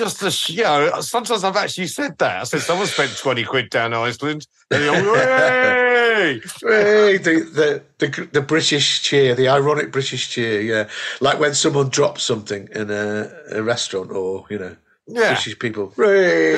Just 0.00 0.22
a, 0.22 0.30
sh- 0.30 0.50
you 0.50 0.62
know, 0.62 1.00
sometimes 1.02 1.44
I've 1.44 1.56
actually 1.56 1.86
said 1.88 2.16
that. 2.18 2.40
I 2.40 2.44
said 2.44 2.62
someone 2.62 2.86
spent 2.86 3.14
20 3.18 3.44
quid 3.44 3.68
down 3.68 3.92
Iceland. 3.92 4.46
And 4.70 4.82
go, 4.82 5.14
"Hey!" 5.14 6.40
Hey, 6.62 7.16
the, 7.18 7.34
the 7.52 7.82
the 7.98 8.28
the 8.32 8.40
British 8.40 9.02
cheer, 9.02 9.34
the 9.34 9.48
ironic 9.48 9.92
British 9.92 10.30
cheer, 10.30 10.62
yeah, 10.62 10.88
like 11.20 11.38
when 11.38 11.52
someone 11.52 11.90
drops 11.90 12.22
something 12.22 12.66
in 12.74 12.90
a, 12.90 13.30
a 13.52 13.62
restaurant, 13.62 14.10
or 14.10 14.46
you 14.48 14.58
know, 14.58 14.74
Yeah. 15.06 15.34
British 15.34 15.58
people, 15.58 15.92
hey, 15.98 16.52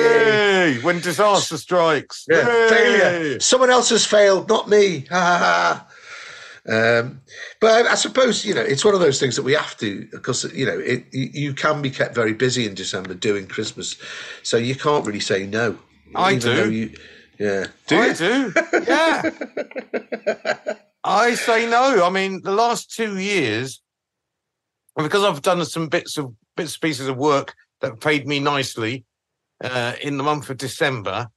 Hey, 0.75 0.79
when 0.81 1.01
disaster 1.01 1.57
strikes. 1.57 2.25
yeah, 2.29 2.45
Hey. 2.45 2.69
failure. 2.69 3.39
Someone 3.41 3.69
else 3.71 3.89
has 3.89 4.05
failed, 4.05 4.47
not 4.47 4.69
me. 4.69 5.05
Ha 5.09 5.19
ha 5.19 5.37
ha. 5.43 5.87
Um, 6.69 7.21
but 7.59 7.85
I, 7.85 7.91
I 7.91 7.95
suppose 7.95 8.45
you 8.45 8.53
know 8.53 8.61
it's 8.61 8.85
one 8.85 8.93
of 8.93 9.01
those 9.01 9.19
things 9.19 9.35
that 9.35 9.43
we 9.43 9.51
have 9.53 9.77
to 9.79 10.07
because 10.11 10.45
you 10.53 10.65
know 10.65 10.79
it, 10.79 11.05
you 11.11 11.53
can 11.53 11.81
be 11.81 11.89
kept 11.89 12.15
very 12.15 12.33
busy 12.33 12.65
in 12.65 12.73
December 12.73 13.13
doing 13.13 13.47
Christmas, 13.47 13.97
so 14.43 14.55
you 14.55 14.75
can't 14.75 15.05
really 15.05 15.19
say 15.19 15.45
no. 15.45 15.77
I 16.15 16.35
do. 16.35 16.71
You, 16.71 16.95
yeah, 17.39 17.67
do 17.87 17.97
I 17.99 18.13
do. 18.13 18.53
Yeah. 18.87 19.29
I 21.03 21.35
say 21.35 21.69
no. 21.69 22.05
I 22.05 22.09
mean, 22.09 22.41
the 22.43 22.53
last 22.53 22.95
two 22.95 23.17
years, 23.17 23.81
because 24.95 25.23
I've 25.23 25.41
done 25.41 25.65
some 25.65 25.89
bits 25.89 26.17
of 26.17 26.33
bits 26.55 26.77
pieces 26.77 27.07
of 27.07 27.17
work 27.17 27.53
that 27.81 27.99
paid 27.99 28.25
me 28.25 28.39
nicely 28.39 29.03
uh, 29.61 29.93
in 30.01 30.17
the 30.17 30.23
month 30.23 30.49
of 30.49 30.57
December, 30.57 31.27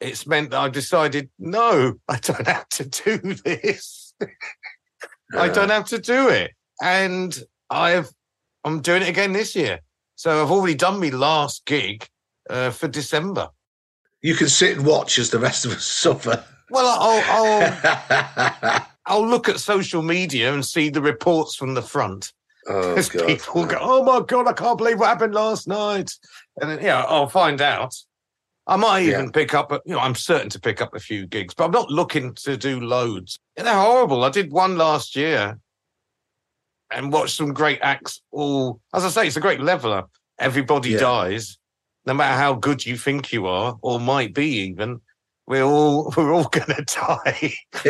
it's 0.00 0.26
meant 0.26 0.50
that 0.50 0.60
I 0.60 0.68
decided 0.68 1.30
no, 1.38 1.94
I 2.08 2.18
don't 2.18 2.46
have 2.46 2.68
to 2.70 2.84
do 2.84 3.34
this. 3.34 4.03
I 5.36 5.48
don't 5.48 5.70
have 5.70 5.86
to 5.86 5.98
do 5.98 6.28
it, 6.28 6.52
and 6.82 7.36
I've 7.70 8.08
I'm 8.64 8.80
doing 8.80 9.02
it 9.02 9.08
again 9.08 9.32
this 9.32 9.54
year. 9.54 9.80
So 10.16 10.42
I've 10.42 10.50
already 10.50 10.74
done 10.74 11.00
my 11.00 11.08
last 11.08 11.64
gig 11.66 12.06
uh, 12.48 12.70
for 12.70 12.88
December. 12.88 13.48
You 14.22 14.34
can 14.34 14.48
sit 14.48 14.76
and 14.78 14.86
watch 14.86 15.18
as 15.18 15.30
the 15.30 15.38
rest 15.38 15.64
of 15.64 15.72
us 15.72 15.84
suffer. 16.02 16.42
Well, 16.70 16.86
I'll, 16.86 17.22
I'll 17.44 18.86
I'll 19.06 19.26
look 19.26 19.48
at 19.48 19.60
social 19.60 20.02
media 20.02 20.52
and 20.54 20.64
see 20.64 20.88
the 20.88 21.02
reports 21.02 21.54
from 21.56 21.74
the 21.74 21.82
front. 21.82 22.32
oh 22.68 22.90
Because 22.94 23.08
god! 23.10 23.26
people 23.26 23.66
go, 23.66 23.78
"Oh 23.80 24.02
my 24.04 24.24
god, 24.26 24.48
I 24.48 24.52
can't 24.52 24.78
believe 24.78 24.98
what 24.98 25.08
happened 25.08 25.34
last 25.34 25.68
night," 25.68 26.10
and 26.60 26.70
then 26.70 26.78
yeah, 26.82 27.02
I'll 27.02 27.28
find 27.28 27.60
out. 27.60 27.94
I 28.66 28.76
might 28.76 29.02
even 29.02 29.30
pick 29.30 29.52
up, 29.52 29.72
a, 29.72 29.80
you 29.84 29.92
know, 29.92 30.00
I'm 30.00 30.14
certain 30.14 30.48
to 30.50 30.60
pick 30.60 30.80
up 30.80 30.94
a 30.94 31.00
few 31.00 31.26
gigs, 31.26 31.52
but 31.54 31.66
I'm 31.66 31.70
not 31.70 31.90
looking 31.90 32.34
to 32.36 32.56
do 32.56 32.80
loads. 32.80 33.38
And 33.56 33.66
they're 33.66 33.74
horrible. 33.74 34.24
I 34.24 34.30
did 34.30 34.50
one 34.52 34.78
last 34.78 35.14
year 35.16 35.58
and 36.90 37.12
watched 37.12 37.36
some 37.36 37.52
great 37.52 37.80
acts. 37.82 38.22
All, 38.30 38.80
as 38.94 39.04
I 39.04 39.08
say, 39.10 39.26
it's 39.26 39.36
a 39.36 39.40
great 39.40 39.60
leveler. 39.60 40.04
Everybody 40.38 40.90
Yeah. 40.90 41.00
dies, 41.00 41.58
no 42.06 42.14
matter 42.14 42.36
how 42.38 42.54
good 42.54 42.86
you 42.86 42.96
think 42.96 43.32
you 43.32 43.46
are, 43.46 43.76
or 43.82 44.00
might 44.00 44.32
be 44.32 44.46
even. 44.68 45.00
We're 45.46 45.62
all 45.62 46.12
we're 46.16 46.32
all 46.32 46.44
gonna 46.48 46.84
die. 46.86 47.52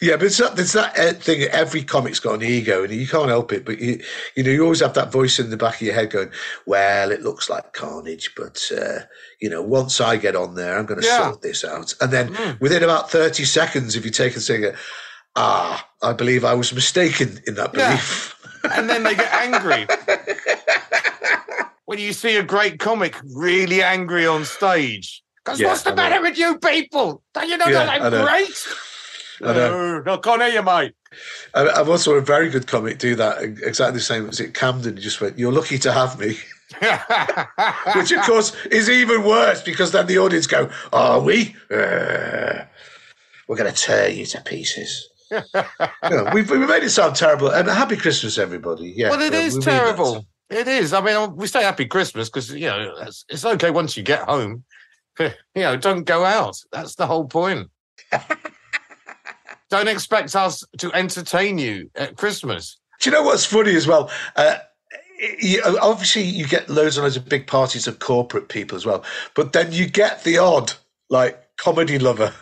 yeah, 0.00 0.16
but 0.16 0.22
it's 0.24 0.36
that, 0.38 0.52
there's 0.56 0.72
that 0.72 0.98
uh, 0.98 1.12
thing. 1.14 1.42
Every 1.50 1.82
comic's 1.82 2.20
got 2.20 2.34
an 2.34 2.42
ego, 2.44 2.84
and 2.84 2.92
you 2.92 3.06
can't 3.08 3.28
help 3.28 3.52
it. 3.52 3.64
But 3.64 3.80
you, 3.80 4.00
you 4.36 4.44
know, 4.44 4.50
you 4.50 4.62
always 4.62 4.80
have 4.80 4.94
that 4.94 5.10
voice 5.12 5.38
in 5.38 5.50
the 5.50 5.56
back 5.56 5.76
of 5.76 5.82
your 5.82 5.94
head 5.94 6.10
going, 6.10 6.30
"Well, 6.66 7.10
it 7.10 7.22
looks 7.22 7.50
like 7.50 7.72
carnage, 7.72 8.32
but 8.36 8.62
uh, 8.76 9.00
you 9.40 9.50
know, 9.50 9.62
once 9.62 10.00
I 10.00 10.16
get 10.16 10.36
on 10.36 10.54
there, 10.54 10.78
I'm 10.78 10.86
going 10.86 11.00
to 11.00 11.06
Yeah. 11.06 11.28
sort 11.28 11.42
this 11.42 11.64
out." 11.64 11.94
And 12.00 12.12
then 12.12 12.28
Mm. 12.28 12.60
within 12.60 12.82
about 12.84 13.10
thirty 13.10 13.44
seconds, 13.44 13.96
if 13.96 14.04
you 14.04 14.10
take 14.12 14.36
a 14.36 14.40
singer, 14.40 14.76
ah, 15.36 15.86
I 16.02 16.12
believe 16.12 16.44
I 16.44 16.54
was 16.54 16.72
mistaken 16.72 17.40
in 17.46 17.54
that 17.54 17.74
Yeah. 17.74 17.88
belief. 17.88 18.34
and 18.74 18.88
then 18.88 19.02
they 19.02 19.14
get 19.14 19.32
angry. 19.32 19.86
when 21.86 21.98
you 21.98 22.12
see 22.12 22.36
a 22.36 22.42
great 22.42 22.78
comic 22.78 23.16
really 23.34 23.82
angry 23.82 24.26
on 24.26 24.44
stage. 24.44 25.22
Because 25.48 25.60
Yeah, 25.60 25.68
what's 25.68 25.82
the 25.82 25.90
know. 25.90 25.96
matter 25.96 26.20
with 26.20 26.36
you 26.36 26.58
people? 26.58 27.22
Don't 27.32 27.48
you 27.48 27.56
know 27.56 27.68
Yeah, 27.68 27.86
that 27.86 28.02
I'm 28.02 28.12
know. 28.12 28.22
great? 28.22 28.68
I 29.42 29.52
know. 29.54 30.02
No, 30.04 30.14
I 30.14 30.16
can't 30.18 30.42
hear 30.42 30.50
you, 30.50 30.62
mate. 30.62 30.92
I- 31.54 31.70
I've 31.70 31.88
also 31.88 32.14
a 32.16 32.20
very 32.20 32.50
good 32.50 32.66
comic 32.66 32.98
do 32.98 33.14
that 33.16 33.42
exactly 33.42 33.96
the 33.98 34.04
same 34.04 34.28
as 34.28 34.40
it. 34.40 34.52
Camden 34.52 34.98
He 34.98 35.02
just 35.02 35.22
went, 35.22 35.38
"You're 35.38 35.52
lucky 35.52 35.78
to 35.78 35.92
have 35.92 36.18
me." 36.18 36.36
which 37.96 38.12
of 38.12 38.22
course 38.26 38.54
is 38.66 38.90
even 38.90 39.22
worse 39.24 39.62
because 39.62 39.92
then 39.92 40.06
the 40.06 40.18
audience 40.18 40.46
go, 40.46 40.68
"Are 40.92 41.18
we? 41.18 41.56
Uh, 41.70 42.64
we're 43.46 43.56
going 43.56 43.72
to 43.72 43.82
tear 43.82 44.10
you 44.10 44.26
to 44.26 44.42
pieces." 44.42 45.08
Yeah, 45.30 46.34
we've, 46.34 46.50
we 46.50 46.58
made 46.58 46.82
it 46.84 46.90
sound 46.90 47.16
terrible. 47.16 47.48
And 47.48 47.68
happy 47.68 47.96
Christmas, 47.96 48.36
everybody! 48.36 48.92
Yeah, 48.94 49.10
well, 49.10 49.22
it 49.22 49.32
yeah, 49.32 49.40
is 49.40 49.54
we 49.54 49.60
terrible. 49.62 50.26
It 50.50 50.66
is. 50.66 50.92
I 50.94 51.00
mean, 51.02 51.36
we 51.36 51.46
say 51.46 51.62
happy 51.62 51.84
Christmas 51.86 52.28
because, 52.30 52.50
you 52.50 52.66
know, 52.66 52.94
it's, 53.02 53.24
it's 53.28 53.44
okay 53.44 53.70
once 53.70 53.96
you 53.96 54.02
get 54.02 54.20
home. 54.20 54.64
You 55.54 55.62
know, 55.64 55.76
don't 55.76 56.04
go 56.04 56.24
out. 56.24 56.56
That's 56.70 56.94
the 56.94 57.06
whole 57.06 57.26
point. 57.26 57.68
don't 59.70 59.88
expect 59.88 60.34
us 60.36 60.62
to 60.78 60.92
entertain 60.92 61.58
you 61.58 61.90
at 61.96 62.16
Christmas. 62.16 62.78
Do 63.00 63.10
you 63.10 63.16
know 63.16 63.22
what's 63.22 63.44
funny 63.44 63.74
as 63.74 63.86
well? 63.86 64.10
Uh, 64.36 64.58
you, 65.40 65.62
obviously, 65.82 66.22
you 66.22 66.46
get 66.46 66.68
loads 66.68 66.96
and 66.96 67.04
loads 67.04 67.16
of 67.16 67.28
big 67.28 67.46
parties 67.46 67.86
of 67.86 67.98
corporate 67.98 68.48
people 68.48 68.76
as 68.76 68.86
well, 68.86 69.04
but 69.34 69.52
then 69.52 69.72
you 69.72 69.86
get 69.86 70.22
the 70.24 70.38
odd 70.38 70.72
like 71.10 71.56
comedy 71.56 71.98
lover 71.98 72.32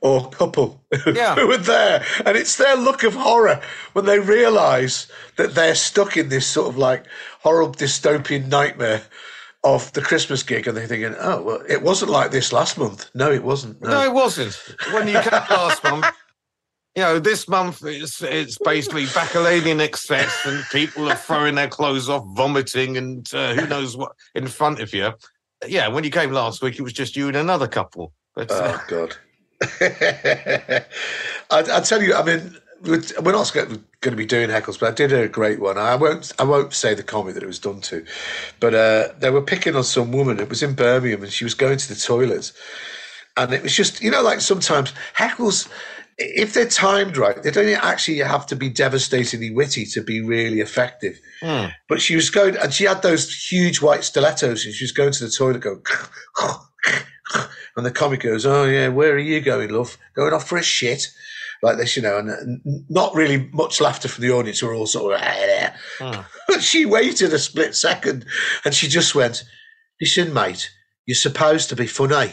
or 0.00 0.28
couple 0.30 0.80
Yeah. 1.06 1.34
who 1.34 1.50
are 1.52 1.56
there, 1.58 2.04
and 2.26 2.36
it's 2.36 2.56
their 2.56 2.76
look 2.76 3.02
of 3.02 3.14
horror 3.14 3.60
when 3.94 4.04
they 4.04 4.18
realise 4.18 5.08
that 5.36 5.54
they're 5.54 5.74
stuck 5.74 6.16
in 6.16 6.28
this 6.28 6.46
sort 6.46 6.68
of 6.68 6.76
like 6.76 7.04
horrible 7.40 7.74
dystopian 7.74 8.48
nightmare 8.48 9.02
of 9.64 9.92
the 9.92 10.00
Christmas 10.00 10.42
gig, 10.42 10.66
and 10.66 10.76
they're 10.76 10.86
thinking, 10.86 11.14
"Oh, 11.18 11.42
well, 11.42 11.62
it 11.68 11.82
wasn't 11.82 12.10
like 12.10 12.30
this 12.30 12.52
last 12.52 12.78
month. 12.78 13.10
No, 13.14 13.30
it 13.32 13.42
wasn't. 13.42 13.80
No, 13.82 13.90
No, 13.90 14.02
it 14.04 14.12
wasn't. 14.12 14.54
When 14.92 15.08
you 15.08 15.20
came 15.20 15.32
last 15.50 15.82
month, 15.84 16.06
you 16.94 17.02
know, 17.02 17.18
this 17.18 17.48
month 17.48 17.84
it's 17.84 18.22
it's 18.22 18.58
basically 18.58 19.06
bacchanalian 19.06 19.80
excess 19.80 20.44
and 20.44 20.64
people 20.72 21.08
are 21.08 21.16
throwing 21.16 21.54
their 21.54 21.68
clothes 21.68 22.08
off, 22.08 22.24
vomiting, 22.34 22.96
and 22.96 23.32
uh, 23.34 23.54
who 23.54 23.66
knows 23.66 23.96
what 23.96 24.12
in 24.34 24.46
front 24.46 24.80
of 24.80 24.92
you. 24.92 25.12
Yeah, 25.66 25.88
when 25.88 26.04
you 26.04 26.10
came 26.10 26.32
last 26.32 26.62
week, 26.62 26.78
it 26.78 26.82
was 26.82 26.92
just 26.92 27.16
you 27.16 27.28
and 27.28 27.36
another 27.36 27.68
couple. 27.68 28.12
But 28.34 28.50
uh, 28.50 28.78
Oh 28.78 28.84
God! 28.88 29.16
I, 29.80 30.82
I 31.50 31.80
tell 31.80 32.02
you, 32.02 32.14
I 32.14 32.22
mean, 32.24 32.56
we're 32.82 33.02
we're 33.22 33.32
not 33.32 33.52
going 33.52 33.82
to 34.00 34.10
be 34.16 34.26
doing 34.26 34.50
heckles, 34.50 34.78
but 34.78 34.90
I 34.90 34.94
did 34.94 35.12
a 35.12 35.28
great 35.28 35.60
one. 35.60 35.78
I 35.78 35.96
won't, 35.96 36.32
I 36.38 36.44
won't 36.44 36.72
say 36.72 36.94
the 36.94 37.02
comic 37.02 37.34
that 37.34 37.42
it 37.42 37.46
was 37.46 37.58
done 37.58 37.80
to, 37.82 38.04
but 38.60 38.74
uh, 38.74 39.08
they 39.18 39.30
were 39.30 39.42
picking 39.42 39.76
on 39.76 39.84
some 39.84 40.12
woman. 40.12 40.40
It 40.40 40.48
was 40.48 40.62
in 40.62 40.74
Birmingham, 40.74 41.22
and 41.22 41.32
she 41.32 41.44
was 41.44 41.54
going 41.54 41.78
to 41.78 41.88
the 41.88 41.98
toilets, 41.98 42.52
and 43.36 43.52
it 43.52 43.62
was 43.62 43.74
just, 43.74 44.00
you 44.02 44.10
know, 44.10 44.22
like 44.22 44.40
sometimes 44.40 44.92
heckles. 45.16 45.68
If 46.20 46.52
they're 46.52 46.66
timed 46.66 47.16
right, 47.16 47.40
they 47.40 47.52
don't 47.52 47.68
actually 47.84 48.18
have 48.18 48.44
to 48.46 48.56
be 48.56 48.68
devastatingly 48.68 49.52
witty 49.52 49.84
to 49.86 50.02
be 50.02 50.20
really 50.20 50.58
effective. 50.58 51.20
hmm. 51.40 51.66
But 51.88 52.00
she 52.00 52.16
was 52.16 52.28
going, 52.28 52.56
and 52.56 52.72
she 52.72 52.84
had 52.84 53.02
those 53.02 53.32
huge 53.50 53.80
white 53.80 54.02
stilettos, 54.02 54.64
and 54.64 54.74
she 54.74 54.84
was 54.84 54.92
going 54.92 55.12
to 55.12 55.24
the 55.24 55.30
toilet, 55.30 55.60
going, 55.60 55.82
and 57.76 57.86
the 57.86 57.92
comic 57.92 58.20
goes, 58.20 58.46
"Oh 58.46 58.64
yeah, 58.64 58.88
where 58.88 59.14
are 59.14 59.18
you 59.18 59.40
going, 59.40 59.70
love? 59.70 59.96
Going 60.14 60.32
off 60.32 60.48
for 60.48 60.58
a 60.58 60.62
shit?" 60.62 61.08
Like 61.62 61.76
this, 61.76 61.96
you 61.96 62.02
know, 62.02 62.18
and, 62.18 62.30
and 62.30 62.84
not 62.88 63.14
really 63.14 63.48
much 63.52 63.80
laughter 63.80 64.08
from 64.08 64.22
the 64.22 64.30
audience. 64.30 64.60
Who 64.60 64.68
are 64.68 64.74
all 64.74 64.86
sort 64.86 65.14
of, 65.14 65.20
Hmm. 65.98 66.20
but 66.48 66.62
she 66.62 66.86
waited 66.86 67.32
a 67.32 67.38
split 67.38 67.74
second, 67.74 68.24
and 68.64 68.74
she 68.74 68.88
just 68.88 69.14
went, 69.14 69.44
"Listen, 70.00 70.32
mate, 70.32 70.70
you're 71.06 71.14
supposed 71.16 71.68
to 71.70 71.76
be 71.76 71.86
funny." 71.86 72.32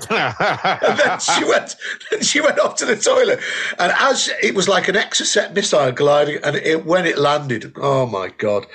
And 0.10 0.98
then 0.98 1.20
she 1.20 1.44
went, 1.44 1.76
then 2.10 2.22
she 2.22 2.40
went 2.40 2.58
off 2.58 2.74
to 2.76 2.84
the 2.84 2.96
toilet, 2.96 3.38
and 3.78 3.92
as 3.98 4.28
it 4.42 4.54
was 4.54 4.68
like 4.68 4.88
an 4.88 4.96
Exocet 4.96 5.54
missile 5.54 5.92
gliding, 5.92 6.40
and 6.42 6.56
it, 6.56 6.84
when 6.84 7.06
it 7.06 7.16
landed, 7.16 7.72
oh 7.76 8.04
my 8.06 8.28
god, 8.28 8.66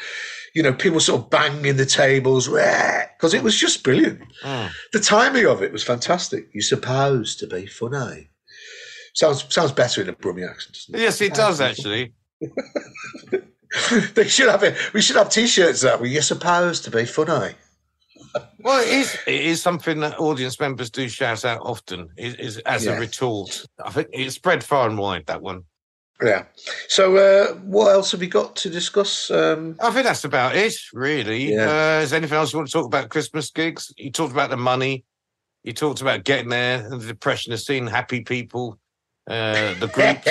you 0.55 0.63
know, 0.63 0.73
people 0.73 0.99
sort 0.99 1.21
of 1.21 1.29
banging 1.29 1.77
the 1.77 1.85
tables 1.85 2.47
because 2.47 3.33
it 3.33 3.43
was 3.43 3.57
just 3.57 3.83
brilliant. 3.83 4.21
Hmm. 4.41 4.67
The 4.93 4.99
timing 4.99 5.45
of 5.45 5.61
it 5.61 5.71
was 5.71 5.83
fantastic. 5.83 6.49
You're 6.53 6.61
supposed 6.61 7.39
to 7.39 7.47
be 7.47 7.65
funny. 7.65 8.29
Sounds 9.19 9.53
sounds 9.53 9.73
better 9.73 10.01
in 10.01 10.07
a 10.07 10.13
Brummy 10.13 10.43
accent. 10.45 10.75
Doesn't 10.75 10.95
it? 10.95 11.01
yes, 11.01 11.19
it 11.19 11.33
does 11.33 11.59
actually. 11.59 12.13
they 14.13 14.27
should 14.29 14.47
have 14.47 14.63
it. 14.63 14.77
We 14.93 15.01
should 15.01 15.17
have 15.17 15.29
T-shirts 15.29 15.81
that 15.81 15.99
where 15.99 16.09
you're 16.09 16.21
supposed 16.21 16.85
to 16.85 16.91
be 16.91 17.05
funny. 17.05 17.55
Well, 18.61 18.81
it 18.83 18.89
is. 18.89 19.17
It 19.25 19.41
is 19.41 19.61
something 19.61 20.01
that 20.01 20.19
audience 20.19 20.59
members 20.59 20.89
do 20.91 21.09
shout 21.09 21.43
out 21.45 21.61
often. 21.63 22.09
Is, 22.17 22.35
is 22.35 22.57
as 22.59 22.85
Yes. 22.85 22.95
a 22.95 22.99
retort. 22.99 23.65
I 23.83 23.89
think 23.89 24.09
it's 24.13 24.35
spread 24.35 24.63
far 24.63 24.87
and 24.87 24.97
wide. 24.97 25.25
That 25.25 25.41
one. 25.41 25.63
Yeah. 26.21 26.43
So, 26.89 27.15
uh, 27.17 27.53
what 27.55 27.91
else 27.91 28.11
have 28.11 28.19
we 28.19 28.27
got 28.27 28.55
to 28.57 28.69
discuss? 28.69 29.31
Um, 29.31 29.77
I 29.81 29.89
think 29.91 30.05
that's 30.05 30.25
about 30.25 30.55
it, 30.55 30.75
really. 30.93 31.53
Yeah. 31.53 31.97
Uh, 31.97 32.03
is 32.03 32.11
there 32.11 32.17
anything 32.17 32.37
else 32.37 32.53
you 32.53 32.59
want 32.59 32.69
to 32.69 32.73
talk 32.73 32.85
about 32.85 33.09
Christmas 33.09 33.49
gigs? 33.49 33.91
You 33.97 34.11
talked 34.11 34.33
about 34.33 34.49
the 34.51 34.57
money. 34.57 35.05
You 35.63 35.73
talked 35.73 36.01
about 36.01 36.23
getting 36.23 36.49
there, 36.49 36.85
and 36.85 37.01
the 37.01 37.07
depression 37.07 37.51
of 37.51 37.59
seeing 37.59 37.87
happy 37.87 38.21
people, 38.21 38.78
uh, 39.29 39.73
the 39.75 39.87
groups. 39.87 40.25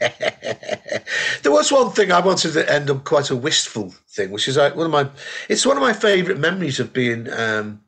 there 1.42 1.52
was 1.52 1.72
one 1.72 1.90
thing 1.90 2.12
I 2.12 2.20
wanted 2.20 2.52
to 2.52 2.72
end 2.72 2.88
on 2.90 3.00
quite 3.00 3.30
a 3.30 3.36
wistful 3.36 3.90
thing, 4.08 4.30
which 4.30 4.48
is 4.48 4.56
like 4.56 4.76
one 4.76 4.86
of 4.86 4.92
my. 4.92 5.08
It's 5.48 5.66
one 5.66 5.76
of 5.76 5.82
my 5.82 5.92
favourite 5.92 6.40
memories 6.40 6.80
of 6.80 6.92
being 6.92 7.30
um, 7.32 7.80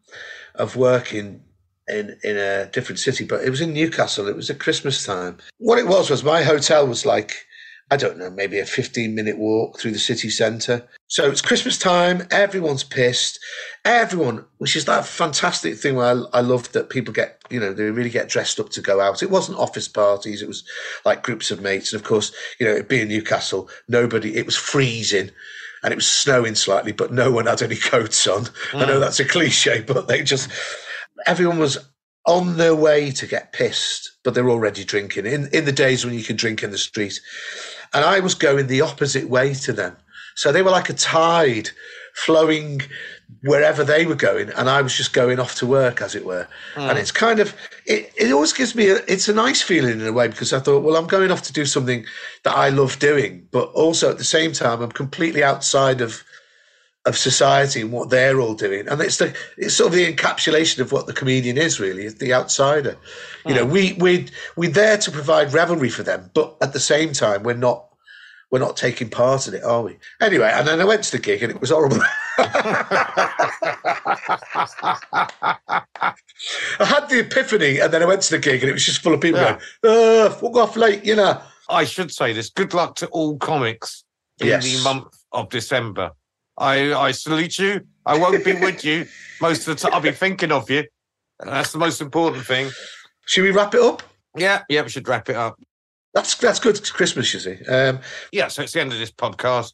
of 0.55 0.77
working 0.77 1.43
in 1.89 2.19
in 2.23 2.37
a 2.37 2.67
different 2.67 2.99
city, 2.99 3.25
but 3.25 3.43
it 3.43 3.51
was 3.51 3.61
in 3.61 3.73
Newcastle. 3.73 4.29
It 4.29 4.37
was 4.37 4.51
at 4.51 4.59
Christmas 4.59 5.05
time. 5.05 5.39
What 5.59 5.79
it 5.79 5.87
was 5.87 6.11
was 6.11 6.25
my 6.25 6.43
hotel 6.43 6.87
was 6.87 7.07
like 7.07 7.47
I 7.91 7.97
don't 7.97 8.19
know, 8.19 8.31
maybe 8.31 8.59
a 8.59 8.67
fifteen 8.67 9.15
minute 9.15 9.39
walk 9.39 9.79
through 9.79 9.93
the 9.93 9.99
city 9.99 10.31
centre. 10.31 10.89
So 11.09 11.29
it's 11.29 11.43
Christmas 11.43 11.77
time. 11.77 12.27
Everyone's 12.31 12.85
pissed. 12.85 13.41
Everyone, 13.85 14.45
which 14.59 14.77
is 14.77 14.85
that 14.85 15.05
fantastic 15.05 15.77
thing 15.77 15.97
where 15.97 16.07
I, 16.07 16.39
I 16.39 16.41
love 16.41 16.71
that 16.73 16.89
people 16.89 17.13
get, 17.13 17.43
you 17.51 17.59
know, 17.59 17.73
they 17.73 17.91
really 17.91 18.11
get 18.11 18.29
dressed 18.29 18.61
up 18.61 18.71
to 18.71 18.81
go 18.81 19.01
out. 19.01 19.23
It 19.23 19.31
wasn't 19.31 19.59
office 19.59 19.89
parties. 19.89 20.41
It 20.41 20.49
was 20.49 20.63
like 21.05 21.25
groups 21.25 21.51
of 21.51 21.61
mates. 21.61 21.93
And 21.93 22.01
of 22.01 22.07
course, 22.07 22.33
you 22.61 22.67
know, 22.67 22.73
it 22.73 22.89
being 22.89 23.09
Newcastle, 23.09 23.69
nobody, 23.89 24.37
it 24.37 24.47
was 24.47 24.57
freezing 24.57 25.33
and 25.83 25.93
it 25.93 25.97
was 25.97 26.07
snowing 26.07 26.55
slightly, 26.55 26.93
but 26.93 27.13
no 27.13 27.33
one 27.33 27.47
had 27.47 27.63
any 27.63 27.77
coats 27.77 28.27
on. 28.29 28.47
I 28.73 28.85
know 28.85 28.99
mm. 28.99 29.01
that's 29.01 29.21
a 29.21 29.25
cliche, 29.25 29.83
but 29.83 30.07
they 30.07 30.23
just, 30.23 30.49
everyone 31.27 31.59
was 31.59 31.79
on 32.27 32.57
their 32.57 32.75
way 32.75 33.11
to 33.11 33.27
get 33.27 33.53
pissed, 33.53 34.13
but 34.25 34.35
they're 34.35 34.51
already 34.51 34.85
drinking 34.85 35.27
in, 35.27 35.49
in 35.53 35.65
the 35.65 35.73
days 35.73 36.05
when 36.05 36.15
you 36.15 36.23
can 36.23 36.37
drink 36.37 36.63
in 36.63 36.71
the 36.71 36.79
street. 36.79 37.19
And 37.95 38.05
I 38.05 38.21
was 38.21 38.35
going 38.35 38.67
the 38.67 38.83
opposite 38.83 39.29
way 39.29 39.55
to 39.55 39.73
them. 39.73 39.97
So 40.37 40.53
they 40.53 40.63
were 40.63 40.71
like 40.71 40.89
a 40.89 40.95
tide 40.95 41.71
flowing 42.15 42.83
wherever 43.43 43.85
they 43.85 44.07
were 44.07 44.15
going, 44.15 44.51
and 44.51 44.69
I 44.69 44.83
was 44.83 44.97
just 44.97 45.13
going 45.13 45.39
off 45.39 45.55
to 45.57 45.67
work, 45.67 46.03
as 46.03 46.15
it 46.15 46.25
were. 46.25 46.47
Hmm. 46.75 46.81
And 46.81 46.99
it's 46.99 47.13
kind 47.13 47.41
of 47.41 47.55
it, 47.87 48.13
it 48.17 48.33
always 48.33 48.53
gives 48.53 48.75
me 48.75 48.89
a 48.89 48.97
it's 49.09 49.29
a 49.29 49.35
nice 49.35 49.63
feeling 49.63 50.01
in 50.01 50.07
a 50.07 50.13
way 50.13 50.29
because 50.29 50.53
I 50.53 50.61
thought, 50.61 50.83
well, 50.83 50.97
I'm 50.97 51.07
going 51.07 51.31
off 51.31 51.43
to 51.43 51.53
do 51.53 51.65
something 51.65 52.05
that 52.45 52.57
I 52.57 52.69
love 52.69 52.99
doing, 52.99 53.47
but 53.51 53.71
also 53.73 54.11
at 54.11 54.19
the 54.19 54.25
same 54.25 54.53
time, 54.53 54.83
I'm 54.83 54.93
completely 54.93 55.43
outside 55.43 56.01
of 56.01 56.23
of 57.11 57.19
society 57.19 57.83
and 57.83 57.93
what 57.93 58.09
they're 58.09 58.41
all 58.41 58.55
doing. 58.55 58.89
And 58.89 58.99
it's 59.03 59.19
the 59.19 59.35
it's 59.59 59.75
sort 59.75 59.89
of 59.89 59.95
the 59.95 60.11
encapsulation 60.11 60.79
of 60.79 60.93
what 60.93 61.07
the 61.07 61.13
comedian 61.13 61.59
is 61.59 61.79
really, 61.79 62.05
is 62.07 62.15
the 62.15 62.33
outsider. 62.33 62.97
You 63.45 63.55
know, 63.55 63.67
we 63.67 63.93
we 63.95 64.29
we're 64.57 64.71
there 64.71 64.97
to 64.97 65.11
provide 65.11 65.53
revelry 65.53 65.91
for 65.91 66.03
them, 66.03 66.31
but 66.35 66.57
at 66.63 66.73
the 66.73 66.81
same 66.81 67.13
time 67.13 67.43
we're 67.43 67.55
not 67.69 67.85
we're 68.51 68.59
not 68.59 68.77
taking 68.77 69.09
part 69.11 69.47
in 69.47 69.55
it, 69.55 69.63
are 69.63 69.83
we? 69.83 69.99
Anyway, 70.21 70.51
and 70.53 70.67
then 70.67 70.81
I 70.81 70.85
went 70.85 71.05
to 71.05 71.13
the 71.13 71.19
gig 71.23 71.43
and 71.43 71.53
it 71.53 71.61
was 71.61 71.71
horrible. 71.71 71.99
I 76.81 76.85
had 76.85 77.09
the 77.09 77.21
epiphany 77.21 77.79
and 77.81 77.93
then 77.93 78.03
I 78.03 78.07
went 78.07 78.23
to 78.23 78.31
the 78.33 78.39
gig 78.39 78.63
and 78.63 78.71
it 78.71 78.73
was 78.73 78.85
just 78.85 79.03
full 79.03 79.15
of 79.15 79.21
people 79.21 79.41
Yeah. 79.41 79.59
going, 79.83 80.27
uh, 80.27 80.31
fuck 80.31 80.57
off 80.57 80.77
late, 80.77 81.05
you 81.05 81.17
know. 81.17 81.41
I 81.69 81.85
should 81.85 82.11
say 82.11 82.33
this. 82.33 82.51
Good 82.51 82.75
luck 82.75 82.97
to 82.97 83.07
all 83.09 83.37
comics 83.39 84.05
in 84.41 84.49
Yes. 84.49 84.65
the 84.65 84.83
month 84.83 85.15
of 85.33 85.49
December. 85.51 86.11
I, 86.61 86.93
I 86.95 87.11
salute 87.13 87.59
you. 87.59 87.81
I 88.05 88.19
won't 88.19 88.45
be 88.45 88.53
with 88.53 88.85
you 88.85 89.07
most 89.41 89.67
of 89.67 89.75
the 89.77 89.83
time. 89.83 89.95
I'll 89.95 90.01
be 90.01 90.13
thinking 90.13 90.53
of 90.53 90.69
you. 90.71 90.85
That's 91.41 91.73
the 91.73 91.79
most 91.79 92.01
important 92.03 92.45
thing. 92.45 92.71
Should 93.27 93.45
we 93.45 93.51
wrap 93.51 93.75
it 93.75 93.81
up? 93.81 94.03
Yeah, 94.37 94.63
yeah, 94.69 94.83
we 94.83 94.91
should 94.91 95.09
wrap 95.09 95.29
it 95.31 95.37
up. 95.37 95.59
That's 96.13 96.35
that's 96.37 96.59
good. 96.61 96.77
It's 96.77 96.91
Christmas, 96.91 97.33
you 97.33 97.41
see. 97.41 97.65
Um, 97.67 98.01
yeah, 98.31 98.49
so 98.49 98.63
it's 98.63 98.73
the 98.73 98.81
end 98.81 98.93
of 98.93 98.99
this 98.99 99.11
podcast. 99.11 99.73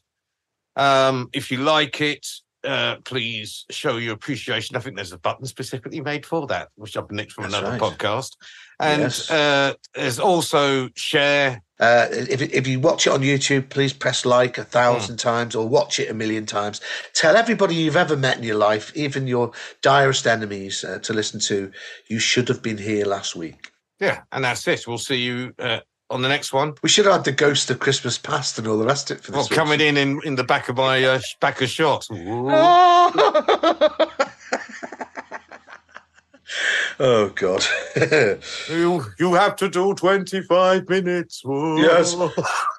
Um, 0.75 1.29
if 1.33 1.51
you 1.51 1.57
like 1.57 1.99
it, 1.99 2.25
uh, 2.63 2.97
please 3.03 3.65
show 3.69 3.97
your 3.97 4.13
appreciation. 4.13 4.75
I 4.75 4.79
think 4.79 4.95
there's 4.95 5.11
a 5.11 5.17
button 5.17 5.45
specifically 5.45 5.99
made 5.99 6.25
for 6.25 6.47
that, 6.47 6.69
which 6.75 6.95
I've 6.95 7.11
nicked 7.11 7.33
from 7.33 7.43
That's 7.45 7.55
another 7.55 7.71
right. 7.77 7.81
podcast. 7.81 8.37
And 8.79 9.01
Yes. 9.01 9.29
uh, 9.29 9.73
there's 9.93 10.19
also 10.19 10.89
share. 10.95 11.61
Uh, 11.79 12.07
if, 12.11 12.41
if 12.41 12.65
you 12.67 12.79
watch 12.79 13.05
it 13.05 13.11
on 13.13 13.21
YouTube, 13.21 13.69
please 13.69 13.93
press 13.93 14.25
like 14.25 14.57
a 14.57 14.63
thousand 14.63 15.21
Hmm. 15.21 15.29
times 15.29 15.55
or 15.55 15.67
watch 15.67 15.99
it 15.99 16.09
a 16.09 16.13
million 16.13 16.45
times. 16.45 16.81
Tell 17.13 17.35
everybody 17.37 17.75
you've 17.75 17.95
ever 17.95 18.17
met 18.17 18.37
in 18.37 18.43
your 18.43 18.57
life, 18.57 18.91
even 18.95 19.27
your 19.27 19.51
direst 19.81 20.25
enemies, 20.25 20.83
uh, 20.83 20.99
to 20.99 21.13
listen 21.13 21.39
to 21.41 21.71
You 22.07 22.19
Should 22.19 22.47
Have 22.49 22.61
Been 22.63 22.77
Here 22.79 23.05
Last 23.05 23.35
Week. 23.35 23.71
Yeah, 23.99 24.21
and 24.31 24.43
that's 24.43 24.67
it. 24.67 24.87
We'll 24.87 24.97
see 24.97 25.17
you 25.17 25.53
uh, 25.59 25.79
on 26.09 26.21
the 26.21 26.29
next 26.29 26.53
one. 26.53 26.73
We 26.83 26.89
should 26.89 27.05
have 27.05 27.13
had 27.15 27.25
the 27.25 27.31
ghost 27.31 27.69
of 27.71 27.79
Christmas 27.79 28.17
past 28.17 28.57
and 28.59 28.67
all 28.67 28.77
the 28.77 28.85
rest 28.85 29.11
of 29.11 29.17
it 29.17 29.23
for 29.23 29.31
this. 29.31 29.49
week. 29.49 29.57
coming 29.57 29.79
in, 29.81 29.97
in 29.97 30.19
in 30.23 30.35
the 30.35 30.43
back 30.43 30.69
of 30.69 30.77
my 30.77 31.03
uh, 31.03 31.19
back 31.41 31.61
of 31.61 31.69
shot. 31.69 32.07
Oh, 36.99 37.29
God. 37.29 37.63
You 38.69 39.03
you 39.19 39.33
have 39.33 39.55
to 39.57 39.69
do 39.69 39.93
twenty 39.95 40.41
five 40.41 40.87
minutes. 40.89 41.43
Ooh. 41.45 41.79
Yes. 41.79 42.13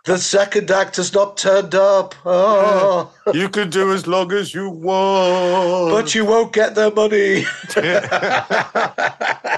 the 0.04 0.18
second 0.18 0.70
act 0.70 0.96
has 0.96 1.12
not 1.12 1.36
turned 1.36 1.74
up. 1.74 2.14
Oh, 2.24 3.12
you 3.32 3.48
can 3.48 3.70
do 3.70 3.92
as 3.92 4.06
long 4.06 4.32
as 4.32 4.54
you 4.54 4.70
want. 4.70 5.90
but 5.92 6.14
you 6.14 6.24
won't 6.24 6.52
get 6.52 6.74
the 6.74 6.90
money. 6.92 7.44